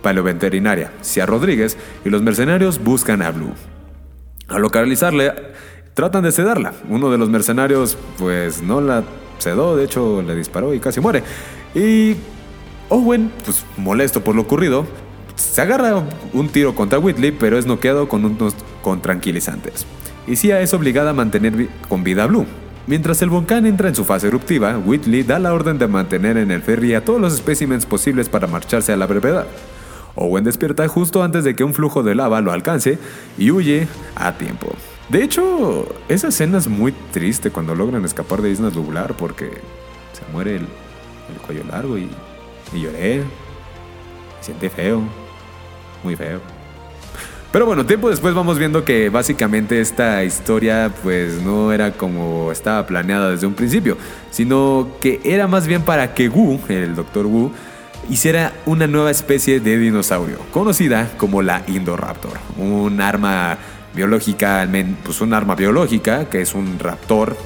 paleoveterinaria, 0.03 0.93
Cia 1.03 1.27
Rodríguez 1.27 1.77
y 2.05 2.11
los 2.11 2.23
mercenarios 2.23 2.83
buscan 2.83 3.23
a 3.23 3.31
Blue. 3.31 3.53
Al 4.49 4.63
localizarle, 4.63 5.33
tratan 5.95 6.23
de 6.23 6.33
sedarla. 6.33 6.73
Uno 6.89 7.11
de 7.11 7.19
los 7.19 7.29
mercenarios, 7.29 7.99
pues 8.19 8.63
no 8.63 8.81
la 8.81 9.03
sedó, 9.39 9.77
de 9.77 9.85
hecho 9.85 10.23
le 10.23 10.35
disparó 10.35 10.73
y 10.75 10.81
casi 10.81 11.01
muere. 11.01 11.23
Y 11.75 12.17
Owen, 12.89 13.33
pues 13.45 13.65
molesto 13.77 14.23
por 14.23 14.35
lo 14.35 14.43
ocurrido, 14.43 14.87
se 15.35 15.61
agarra 15.61 16.03
un 16.33 16.49
tiro 16.49 16.75
contra 16.75 16.99
Whitley, 16.99 17.33
pero 17.33 17.59
es 17.59 17.67
noqueado 17.67 18.09
con 18.09 18.25
unos 18.25 18.55
con 18.83 19.03
tranquilizantes. 19.03 19.87
Y 20.27 20.37
Cia 20.37 20.61
es 20.61 20.75
obligada 20.75 21.11
a 21.11 21.15
mantener 21.15 21.69
con 21.89 22.05
vida 22.05 22.25
a 22.25 22.27
Blue. 22.27 22.47
Mientras 22.87 23.21
el 23.23 23.31
volcán 23.31 23.67
entra 23.67 23.89
en 23.89 23.95
su 23.95 24.05
fase 24.05 24.29
eruptiva, 24.29 24.79
Whitley 24.79 25.25
da 25.25 25.39
la 25.39 25.53
orden 25.53 25.79
de 25.79 25.89
mantener 25.89 26.37
en 26.37 26.53
el 26.53 26.63
ferry 26.63 26.95
a 26.95 27.05
todos 27.05 27.21
los 27.21 27.35
especímenes 27.35 27.85
posibles 27.85 28.29
para 28.29 28.47
marcharse 28.47 28.93
a 28.93 28.97
la 28.97 29.07
brevedad. 29.07 29.47
Owen 30.15 30.45
despierta 30.45 30.87
justo 30.87 31.23
antes 31.23 31.45
de 31.45 31.55
que 31.57 31.65
un 31.65 31.75
flujo 31.75 32.03
de 32.03 32.15
lava 32.15 32.41
lo 32.41 32.53
alcance 32.53 32.99
y 33.37 33.51
huye 33.51 33.89
a 34.15 34.33
tiempo. 34.39 34.69
De 35.09 35.23
hecho, 35.23 35.87
esa 36.09 36.29
escena 36.29 36.59
es 36.59 36.69
muy 36.69 36.93
triste 37.13 37.51
cuando 37.51 37.75
logran 37.75 38.05
escapar 38.05 38.41
de 38.41 38.51
Isla 38.51 38.71
Dublar 38.71 39.17
porque 39.17 39.51
se 40.13 40.33
muere 40.33 40.57
el 40.57 40.67
cuello 41.45 41.65
largo 41.69 41.99
y 41.99 42.09
y 42.73 42.83
lloré. 42.83 43.19
Me 43.19 44.43
siente 44.43 44.71
feo. 44.71 45.03
Muy 46.03 46.17
feo. 46.17 46.41
Pero 47.53 47.65
bueno, 47.65 47.87
tiempo 47.87 48.11
después 48.11 48.35
vamos 48.35 48.59
viendo 48.59 48.85
que 48.85 49.09
básicamente 49.09 49.81
esta 49.81 50.23
historia 50.25 50.93
pues 51.03 51.41
no 51.41 51.73
era 51.73 51.93
como 51.93 52.53
estaba 52.53 52.87
planeada 52.87 53.31
desde 53.31 53.47
un 53.47 53.55
principio, 53.55 53.97
sino 54.31 54.89
que 55.01 55.21
era 55.25 55.47
más 55.47 55.67
bien 55.67 55.81
para 55.81 56.13
que 56.13 56.29
Wu, 56.29 56.61
el 56.69 56.95
doctor 56.95 57.25
Wu, 57.25 57.51
hiciera 58.11 58.53
una 58.67 58.87
nueva 58.87 59.11
especie 59.11 59.61
de 59.61 59.79
dinosaurio, 59.79 60.39
conocida 60.51 61.11
como 61.17 61.41
la 61.41 61.63
Indoraptor, 61.67 62.39
un 62.59 63.01
arma 63.01 63.57
biológica, 63.95 64.69
pues 65.03 65.21
un 65.23 65.33
arma 65.33 65.55
biológica 65.55 66.29
que 66.29 66.43
es 66.43 66.55
un 66.55 66.79
raptor, 66.79 67.37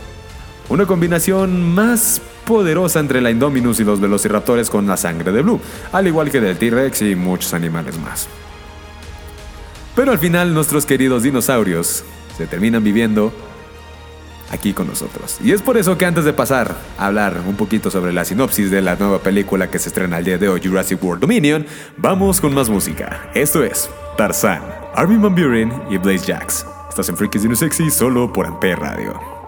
una 0.70 0.86
combinación 0.86 1.74
más 1.74 2.22
poderosa 2.46 3.00
entre 3.00 3.20
la 3.20 3.30
Indominus 3.30 3.80
y 3.80 3.84
los 3.84 4.00
velociraptores 4.00 4.70
con 4.70 4.86
la 4.86 4.96
sangre 4.96 5.32
de 5.32 5.42
Blue, 5.42 5.60
al 5.92 6.06
igual 6.06 6.30
que 6.30 6.40
del 6.40 6.56
T-Rex 6.56 7.02
y 7.02 7.14
muchos 7.14 7.52
animales 7.52 7.98
más. 7.98 8.28
Pero 9.94 10.12
al 10.12 10.18
final 10.18 10.54
nuestros 10.54 10.86
queridos 10.86 11.24
dinosaurios 11.24 12.04
se 12.36 12.46
terminan 12.46 12.82
viviendo 12.82 13.32
aquí 14.50 14.72
con 14.72 14.86
nosotros. 14.86 15.38
Y 15.42 15.52
es 15.52 15.60
por 15.60 15.76
eso 15.76 15.98
que 15.98 16.06
antes 16.06 16.24
de 16.24 16.32
pasar 16.32 16.74
a 16.98 17.06
hablar 17.06 17.42
un 17.46 17.56
poquito 17.56 17.90
sobre 17.90 18.12
la 18.12 18.24
sinopsis 18.24 18.70
de 18.70 18.80
la 18.80 18.96
nueva 18.96 19.18
película 19.18 19.70
que 19.70 19.78
se 19.78 19.88
estrena 19.88 20.18
el 20.18 20.24
día 20.24 20.38
de 20.38 20.48
hoy, 20.48 20.60
Jurassic 20.64 21.02
World 21.02 21.20
Dominion, 21.20 21.66
vamos 21.96 22.40
con 22.40 22.54
más 22.54 22.68
música. 22.68 23.30
Esto 23.34 23.64
es 23.64 23.90
Tarzan, 24.16 24.62
Armin 24.94 25.20
Van 25.20 25.34
Buren 25.34 25.72
y 25.90 25.98
Blaze 25.98 26.26
Jacks. 26.26 26.64
Estás 26.88 27.08
en 27.08 27.16
Freakies 27.16 27.42
Dino 27.42 27.56
Sexy 27.56 27.90
solo 27.90 28.32
por 28.32 28.46
Ampere 28.46 28.76
Radio. 28.76 29.39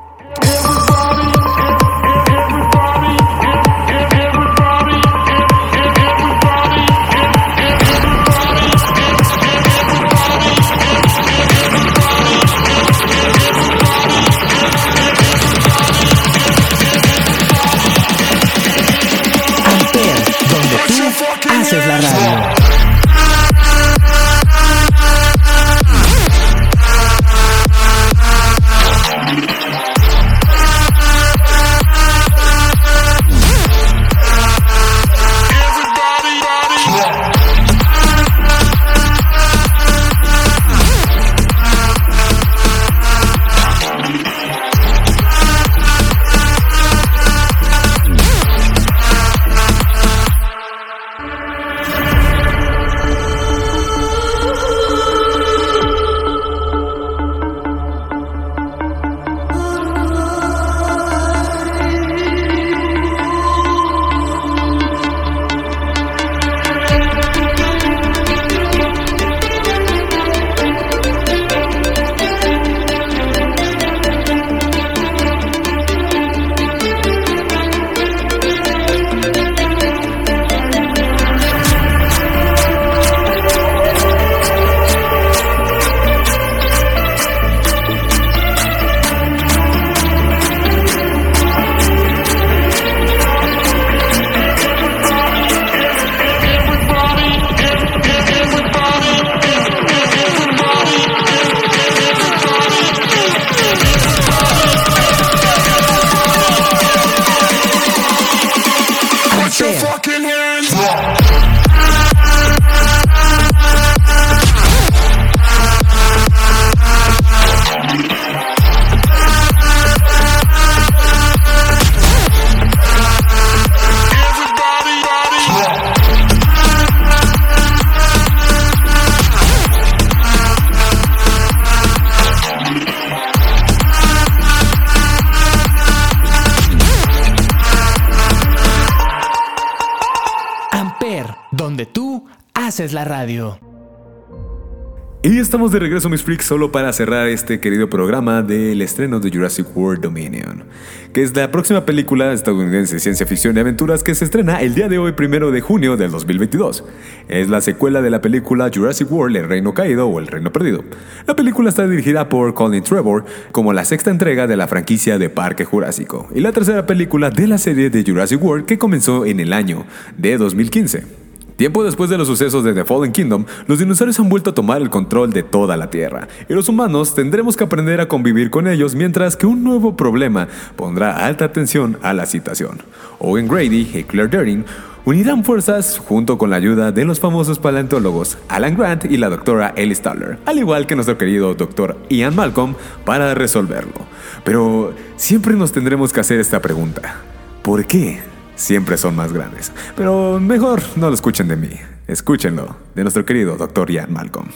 Estamos 145.53 145.71
de 145.71 145.81
regreso, 145.81 146.09
mis 146.09 146.23
freaks, 146.23 146.47
solo 146.47 146.73
para 146.73 146.91
cerrar 146.95 147.29
este 147.29 147.61
querido 147.61 147.91
programa 147.91 148.41
del 148.41 148.81
estreno 148.81 149.21
de 149.21 149.31
Jurassic 149.31 149.67
World 149.77 150.03
Dominion, 150.03 150.65
que 151.12 151.23
es 151.23 151.37
la 151.37 151.51
próxima 151.51 151.85
película 151.85 152.33
estadounidense 152.33 152.95
de 152.95 153.01
ciencia 153.01 153.27
ficción 153.27 153.55
y 153.55 153.61
aventuras 153.61 154.03
que 154.03 154.15
se 154.15 154.25
estrena 154.25 154.62
el 154.62 154.75
día 154.75 154.88
de 154.88 154.97
hoy, 154.97 155.12
primero 155.12 155.51
de 155.51 155.61
junio 155.61 155.99
del 155.99 156.11
2022. 156.11 156.85
Es 157.29 157.51
la 157.51 157.61
secuela 157.61 158.01
de 158.01 158.09
la 158.09 158.23
película 158.23 158.71
Jurassic 158.75 159.12
World, 159.12 159.37
El 159.37 159.47
Reino 159.47 159.75
Caído 159.75 160.07
o 160.07 160.19
El 160.21 160.27
Reino 160.27 160.51
Perdido. 160.51 160.85
La 161.27 161.37
película 161.37 161.69
está 161.69 161.87
dirigida 161.87 162.31
por 162.31 162.55
Colin 162.55 162.83
Trevor 162.83 163.27
como 163.51 163.75
la 163.75 163.85
sexta 163.85 164.11
entrega 164.11 164.47
de 164.47 164.57
la 164.57 164.69
franquicia 164.69 165.19
de 165.19 165.29
Parque 165.29 165.67
Jurásico 165.67 166.31
y 166.35 166.41
la 166.41 166.53
tercera 166.53 166.87
película 166.87 167.29
de 167.29 167.47
la 167.47 167.59
serie 167.59 167.91
de 167.91 168.03
Jurassic 168.03 168.43
World 168.43 168.65
que 168.65 168.79
comenzó 168.79 169.27
en 169.27 169.38
el 169.38 169.53
año 169.53 169.85
de 170.17 170.38
2015. 170.38 171.21
Tiempo 171.57 171.85
después 171.85 172.11
de 172.11 172.19
los 172.19 172.29
sucesos 172.29 172.65
de 172.65 172.75
The 172.75 172.85
Fallen 172.85 173.12
Kingdom, 173.12 173.45
los 173.67 173.79
dinosaurios 173.79 174.19
han 174.21 174.29
vuelto 174.29 174.51
a 174.51 174.55
tomar 174.55 174.83
el 174.83 174.91
control 174.91 175.33
de 175.33 175.43
toda 175.43 175.77
la 175.77 175.91
Tierra, 175.91 176.29
y 176.49 176.55
los 176.55 176.69
humanos 176.69 177.15
tendremos 177.15 177.57
que 177.57 177.65
aprender 177.65 178.01
a 178.01 178.09
convivir 178.09 178.51
con 178.51 178.67
ellos 178.67 178.95
mientras 178.95 179.37
que 179.37 179.47
un 179.47 179.62
nuevo 179.62 179.97
problema 179.97 180.49
pondrá 180.77 181.27
alta 181.27 181.45
atención 181.45 181.99
a 182.03 182.12
la 182.12 182.27
situación. 182.27 182.83
Owen 183.19 183.49
Grady 183.49 183.91
y 183.95 184.05
Claire 184.05 184.29
Deering 184.29 184.65
unirán 185.05 185.45
fuerzas 185.45 185.99
junto 185.99 186.38
con 186.38 186.51
la 186.51 186.57
ayuda 186.57 186.93
de 186.93 187.05
los 187.05 187.19
famosos 187.21 187.59
paleontólogos 187.59 188.38
Alan 188.49 188.77
Grant 188.77 189.05
y 189.05 189.17
la 189.17 189.29
doctora 189.29 189.75
Ellie 189.77 189.95
Staller, 189.95 190.38
al 190.47 190.59
igual 190.59 190.87
que 190.87 190.95
nuestro 190.95 191.19
querido 191.19 191.55
doctor 191.55 191.99
Ian 192.09 192.37
Malcolm, 192.37 192.75
para 193.05 193.35
resolverlo. 193.35 194.07
Pero 194.45 194.95
siempre 195.17 195.55
nos 195.55 195.73
tendremos 195.73 196.12
que 196.12 196.21
hacer 196.21 196.41
esta 196.41 196.61
pregunta. 196.61 197.17
¿Por 197.62 197.85
qué 197.87 198.21
siempre 198.62 198.96
son 198.96 199.16
más 199.16 199.33
grandes. 199.33 199.72
Pero 199.96 200.38
mejor 200.40 200.83
no 200.96 201.09
lo 201.09 201.14
escuchen 201.14 201.48
de 201.48 201.57
mí. 201.57 201.70
Escúchenlo 202.07 202.77
de 202.94 203.03
nuestro 203.03 203.25
querido 203.25 203.57
Dr. 203.57 203.90
Ian 203.90 204.12
Malcolm. 204.12 204.48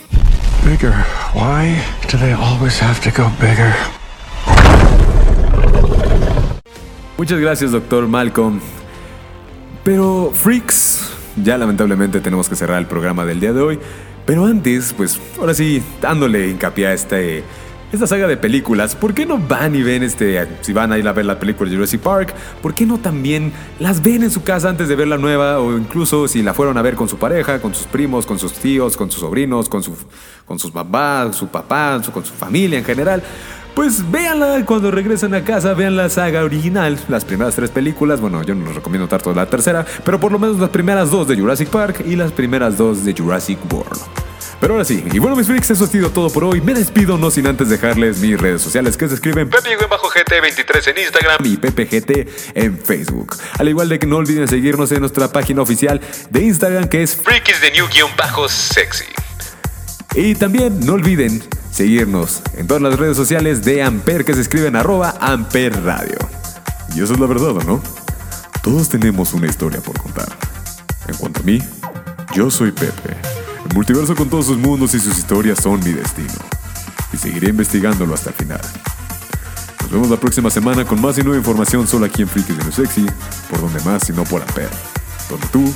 Bigger. 0.64 0.92
Why 1.34 1.76
do 2.10 2.18
they 2.18 2.32
always 2.32 2.80
have 2.80 3.00
to 3.00 3.10
go 3.10 3.30
bigger? 3.40 3.74
Muchas 7.18 7.40
gracias, 7.40 7.72
Dr. 7.72 8.06
Malcolm. 8.06 8.60
Pero, 9.82 10.32
freaks, 10.34 11.10
ya 11.42 11.56
lamentablemente 11.56 12.20
tenemos 12.20 12.48
que 12.48 12.56
cerrar 12.56 12.78
el 12.78 12.86
programa 12.86 13.24
del 13.24 13.40
día 13.40 13.52
de 13.52 13.60
hoy. 13.60 13.78
Pero 14.26 14.44
antes, 14.44 14.92
pues, 14.92 15.20
ahora 15.38 15.54
sí, 15.54 15.82
dándole 16.00 16.48
hincapié 16.48 16.88
a 16.88 16.92
este 16.92 17.44
esta 17.96 18.06
saga 18.06 18.26
de 18.26 18.36
películas, 18.36 18.94
¿por 18.94 19.14
qué 19.14 19.26
no 19.26 19.38
van 19.38 19.74
y 19.74 19.82
ven 19.82 20.02
este, 20.02 20.46
si 20.60 20.72
van 20.72 20.92
a 20.92 20.98
ir 20.98 21.08
a 21.08 21.12
ver 21.12 21.24
la 21.24 21.38
película 21.38 21.68
de 21.68 21.76
Jurassic 21.76 22.00
Park, 22.00 22.34
¿por 22.62 22.74
qué 22.74 22.86
no 22.86 22.98
también 22.98 23.52
las 23.80 24.02
ven 24.02 24.22
en 24.22 24.30
su 24.30 24.42
casa 24.42 24.68
antes 24.68 24.88
de 24.88 24.96
ver 24.96 25.08
la 25.08 25.18
nueva 25.18 25.58
o 25.58 25.76
incluso 25.76 26.28
si 26.28 26.42
la 26.42 26.54
fueron 26.54 26.78
a 26.78 26.82
ver 26.82 26.94
con 26.94 27.08
su 27.08 27.16
pareja, 27.18 27.60
con 27.60 27.74
sus 27.74 27.86
primos, 27.86 28.26
con 28.26 28.38
sus 28.38 28.52
tíos, 28.52 28.96
con 28.96 29.10
sus 29.10 29.20
sobrinos, 29.20 29.68
con, 29.68 29.82
su, 29.82 29.96
con 30.44 30.58
sus 30.58 30.70
papás, 30.70 31.36
su 31.36 31.48
papá, 31.48 32.00
con 32.12 32.24
su 32.24 32.34
familia 32.34 32.78
en 32.78 32.84
general? 32.84 33.22
Pues 33.74 34.10
véanla 34.10 34.64
cuando 34.64 34.90
regresen 34.90 35.34
a 35.34 35.44
casa, 35.44 35.74
vean 35.74 35.96
la 35.96 36.08
saga 36.08 36.44
original, 36.44 36.98
las 37.08 37.24
primeras 37.24 37.54
tres 37.54 37.70
películas, 37.70 38.20
bueno, 38.20 38.42
yo 38.42 38.54
no 38.54 38.66
les 38.66 38.74
recomiendo 38.74 39.06
tanto 39.06 39.34
la 39.34 39.46
tercera, 39.46 39.84
pero 40.04 40.18
por 40.18 40.32
lo 40.32 40.38
menos 40.38 40.58
las 40.58 40.70
primeras 40.70 41.10
dos 41.10 41.28
de 41.28 41.36
Jurassic 41.36 41.68
Park 41.68 42.02
y 42.06 42.16
las 42.16 42.32
primeras 42.32 42.78
dos 42.78 43.04
de 43.04 43.14
Jurassic 43.14 43.58
World. 43.70 44.00
Pero 44.60 44.74
ahora 44.74 44.84
sí, 44.84 45.04
y 45.12 45.18
bueno 45.18 45.36
mis 45.36 45.46
freaks, 45.46 45.70
eso 45.70 45.84
ha 45.84 45.86
sido 45.86 46.10
todo 46.10 46.30
por 46.30 46.44
hoy. 46.44 46.60
Me 46.60 46.72
despido 46.72 47.18
no 47.18 47.30
sin 47.30 47.46
antes 47.46 47.68
dejarles 47.68 48.20
mis 48.20 48.40
redes 48.40 48.62
sociales 48.62 48.96
que 48.96 49.08
se 49.08 49.14
escriben 49.14 49.50
Pepe-GT23 49.50 50.90
en 50.90 50.98
Instagram 50.98 51.44
y 51.44 51.56
PepeGT 51.58 52.10
en 52.54 52.78
Facebook. 52.78 53.36
Al 53.58 53.68
igual 53.68 53.88
de 53.88 53.98
que 53.98 54.06
no 54.06 54.16
olviden 54.16 54.48
seguirnos 54.48 54.90
en 54.92 55.00
nuestra 55.00 55.28
página 55.28 55.62
oficial 55.62 56.00
de 56.30 56.42
Instagram 56.42 56.88
que 56.88 57.02
es 57.02 57.16
Freakies 57.16 57.60
de 57.60 57.70
New-Sexy. 57.72 59.04
Y 60.14 60.34
también 60.34 60.80
no 60.80 60.94
olviden 60.94 61.42
seguirnos 61.70 62.40
en 62.56 62.66
todas 62.66 62.82
las 62.82 62.98
redes 62.98 63.18
sociales 63.18 63.62
de 63.62 63.82
Amper 63.82 64.24
que 64.24 64.32
se 64.32 64.40
escriben 64.40 64.74
arroba 64.76 65.16
Amper 65.20 65.84
Radio. 65.84 66.16
Y 66.94 67.02
eso 67.02 67.12
es 67.12 67.20
la 67.20 67.26
verdad, 67.26 67.52
¿no? 67.66 67.82
Todos 68.62 68.88
tenemos 68.88 69.34
una 69.34 69.46
historia 69.46 69.80
por 69.80 70.00
contar. 70.00 70.28
En 71.06 71.16
cuanto 71.16 71.40
a 71.40 71.42
mí, 71.42 71.62
yo 72.34 72.50
soy 72.50 72.72
Pepe. 72.72 73.35
El 73.68 73.74
multiverso 73.74 74.14
con 74.14 74.30
todos 74.30 74.46
sus 74.46 74.58
mundos 74.58 74.94
y 74.94 75.00
sus 75.00 75.18
historias 75.18 75.58
son 75.60 75.80
mi 75.80 75.90
destino. 75.90 76.32
Y 77.12 77.16
seguiré 77.16 77.48
investigándolo 77.48 78.14
hasta 78.14 78.30
el 78.30 78.36
final. 78.36 78.60
Nos 79.80 79.90
vemos 79.90 80.08
la 80.08 80.16
próxima 80.18 80.50
semana 80.50 80.84
con 80.84 81.00
más 81.00 81.18
y 81.18 81.22
nueva 81.22 81.38
información 81.38 81.86
solo 81.88 82.06
aquí 82.06 82.22
en 82.22 82.28
Freakies 82.28 82.58
de 82.58 82.62
New 82.62 82.72
Sexy, 82.72 83.06
por 83.50 83.60
donde 83.60 83.80
más 83.80 84.04
si 84.04 84.12
no 84.12 84.22
por 84.22 84.40
Amper. 84.42 84.70
Donde 85.28 85.46
tú 85.48 85.74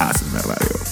haces 0.00 0.32
la 0.32 0.42
radio. 0.42 0.88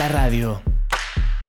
la 0.00 0.08
radio. 0.08 0.79